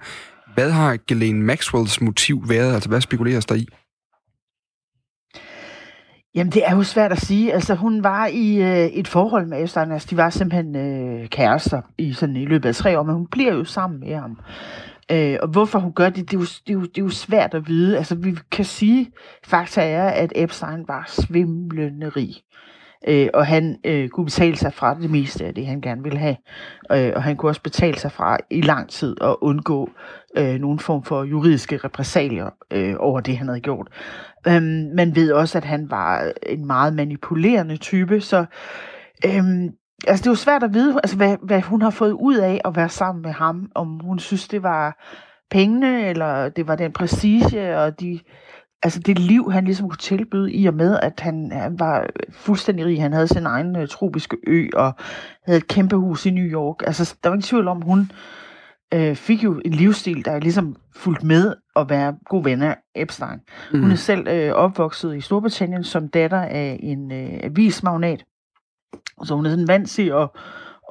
[0.53, 2.73] Hvad har Ghislaine Maxwells motiv været?
[2.73, 3.67] Altså, hvad spekuleres der i?
[6.35, 7.53] Jamen, det er jo svært at sige.
[7.53, 9.91] Altså, hun var i øh, et forhold med Epstein.
[9.91, 13.27] Altså, de var simpelthen øh, kærester i, sådan, i løbet af tre år, men hun
[13.27, 14.39] bliver jo sammen med ham.
[15.11, 17.09] Øh, og hvorfor hun gør det, det er, jo, det, er jo, det er jo
[17.09, 17.97] svært at vide.
[17.97, 19.11] Altså, vi kan sige,
[19.45, 22.35] fakta er, at Epstein var svimlende rig.
[23.07, 26.19] Øh, og han øh, kunne betale sig fra det meste af det, han gerne ville
[26.19, 26.37] have.
[26.91, 29.89] Øh, og han kunne også betale sig fra i lang tid at undgå
[30.37, 33.87] øh, nogen form for juridiske repressalier øh, over det, han havde gjort.
[34.47, 38.45] Øhm, man ved også, at han var øh, en meget manipulerende type, så
[39.25, 39.69] øhm,
[40.07, 42.61] altså, det er jo svært at vide, altså, hvad, hvad hun har fået ud af
[42.65, 43.71] at være sammen med ham.
[43.75, 45.03] Om hun synes, det var
[45.51, 48.19] pengene, eller det var den præcise, og de,
[48.83, 52.85] altså det liv, han ligesom kunne tilbyde, i og med, at han, han var fuldstændig
[52.85, 53.01] rig.
[53.01, 54.93] Han havde sin egen uh, tropiske ø, og
[55.45, 56.75] havde et kæmpe hus i New York.
[56.87, 58.11] Altså, der var ingen tvivl om, hun
[58.93, 62.77] øh, fik jo en livsstil, der er ligesom fulgt med at være god ven af
[62.95, 63.39] Epstein.
[63.73, 63.81] Mm.
[63.81, 68.23] Hun er selv øh, opvokset i Storbritannien som datter af en øh, avismagnat.
[69.23, 70.29] Så hun er sådan vant til at,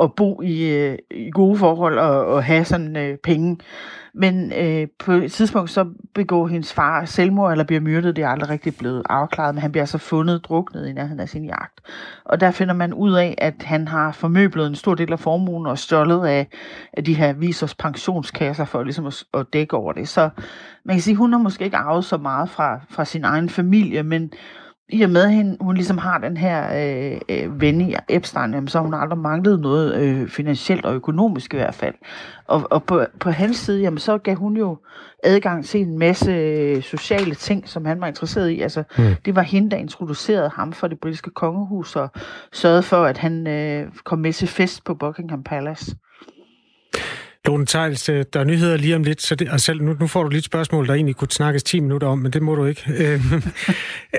[0.03, 3.59] at bo i, øh, i gode forhold og, og have sådan øh, penge.
[4.17, 8.17] Men øh, på et tidspunkt så begår hendes far selvmord eller bliver myrdet.
[8.17, 11.29] Det er aldrig rigtig blevet afklaret, men han bliver så fundet druknet i nærheden af
[11.29, 11.81] sin jagt.
[12.25, 15.67] Og der finder man ud af, at han har formøblet en stor del af formuen
[15.67, 16.49] og stjålet af,
[16.93, 20.09] af de her visers pensionskasser for ligesom at, at dække over det.
[20.09, 20.31] Så
[20.85, 23.49] man kan sige, at hun har måske ikke arvet så meget fra, fra sin egen
[23.49, 24.33] familie, men
[24.89, 28.55] i og med, at hun, hun ligesom har den her øh, øh, ven i Epstein,
[28.55, 31.95] jamen, så har hun aldrig manglet noget øh, finansielt og økonomisk i hvert fald.
[32.49, 34.79] Og, og på, på hans side, jamen, så gav hun jo
[35.23, 38.61] adgang til en masse øh, sociale ting, som han var interesseret i.
[38.61, 39.15] Altså, mm.
[39.25, 42.09] Det var hende, der introducerede ham for det britiske kongehus og
[42.53, 45.97] sørgede for, at han øh, kom med til fest på Buckingham Palace.
[47.45, 50.07] Lone Tejls, øh, der er nyheder lige om lidt, så det, og selv, nu, nu
[50.07, 52.55] får du lige et spørgsmål, der egentlig kunne snakkes 10 minutter om, men det må
[52.55, 52.83] du ikke.
[53.03, 53.21] øh,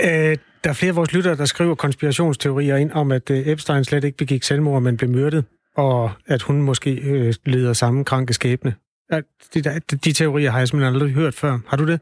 [0.66, 4.03] der er flere af vores lyttere, der skriver konspirationsteorier ind om, at øh, Epstein slet
[4.03, 5.45] ikke begik selvmord, men blev myrdet,
[5.76, 8.76] og at hun måske øh, leder samme kranke skæbne.
[9.53, 11.59] De, de, de teorier har jeg simpelthen aldrig hørt før.
[11.68, 11.99] Har du det?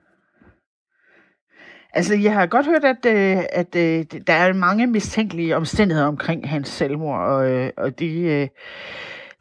[1.93, 6.49] Altså, jeg har godt hørt, at, øh, at, at der er mange mistænkelige omstændigheder omkring
[6.49, 8.49] hans selvmord, og, og de,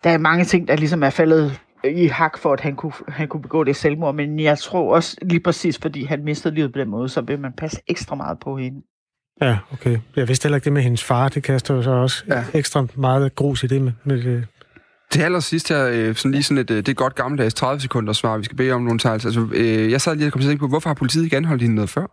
[0.05, 3.29] der er mange ting, der ligesom er faldet i hak for, at han kunne, han
[3.29, 6.79] kunne begå det selvmord, men jeg tror også lige præcis, fordi han mistede livet på
[6.79, 8.83] den måde, så vil man passe ekstra meget på hende.
[9.41, 9.99] Ja, okay.
[10.17, 11.29] Jeg vidste heller ikke det med hendes far.
[11.29, 12.45] Det kaster jo så også ja.
[12.55, 14.47] ekstra meget grus i det med, med det.
[15.11, 18.13] Til allersidst her, øh, sådan lige sådan et, øh, det er godt gammeldags 30 sekunder
[18.13, 19.13] svar, vi skal bede om nogle tegl.
[19.13, 21.37] Altså, øh, jeg sad lige og kom til at tænke på, hvorfor har politiet ikke
[21.37, 22.07] anholdt hende noget før?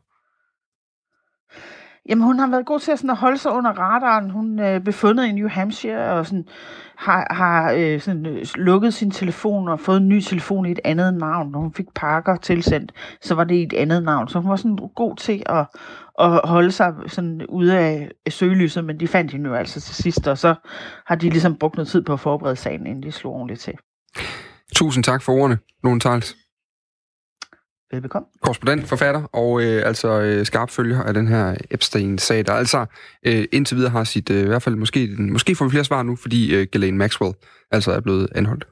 [2.09, 4.29] Jamen, hun har været god til at, sådan, at holde sig under radaren.
[4.29, 6.45] Hun er øh, befundet i New Hampshire og sådan,
[6.97, 10.79] har, har øh, sådan, øh, lukket sin telefon og fået en ny telefon i et
[10.83, 11.51] andet navn.
[11.51, 12.91] Når hun fik pakker tilsendt,
[13.21, 14.27] så var det i et andet navn.
[14.27, 15.65] Så hun var sådan god til at,
[16.19, 20.27] at holde sig sådan ude af søgelyset, men de fandt hende jo altså til sidst,
[20.27, 20.55] og så
[21.05, 23.73] har de ligesom brugt noget tid på at forberede sagen, inden de slog ordentligt til.
[24.75, 26.35] Tusind tak for ordene, Lone Tals.
[27.91, 28.27] Velbekomme.
[28.41, 32.85] Korrespondent, forfatter og øh, altså øh, skarp følger af den her Epstein-sag, der altså
[33.25, 36.03] øh, indtil videre har sit, øh, i hvert fald måske, måske får vi flere svar
[36.03, 37.33] nu, fordi øh, Ghislaine Maxwell
[37.71, 38.67] altså er blevet anholdt.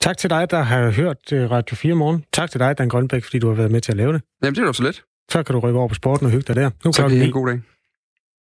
[0.00, 2.24] Tak til dig, der har hørt øh, Radio 4 morgen.
[2.32, 4.22] Tak til dig, Dan Grønbæk, fordi du har været med til at lave det.
[4.42, 5.02] Jamen, det er jo så let.
[5.30, 6.70] Så kan du rykke over på sporten og hygge dig der.
[6.84, 7.60] Nu så kan I en god dag.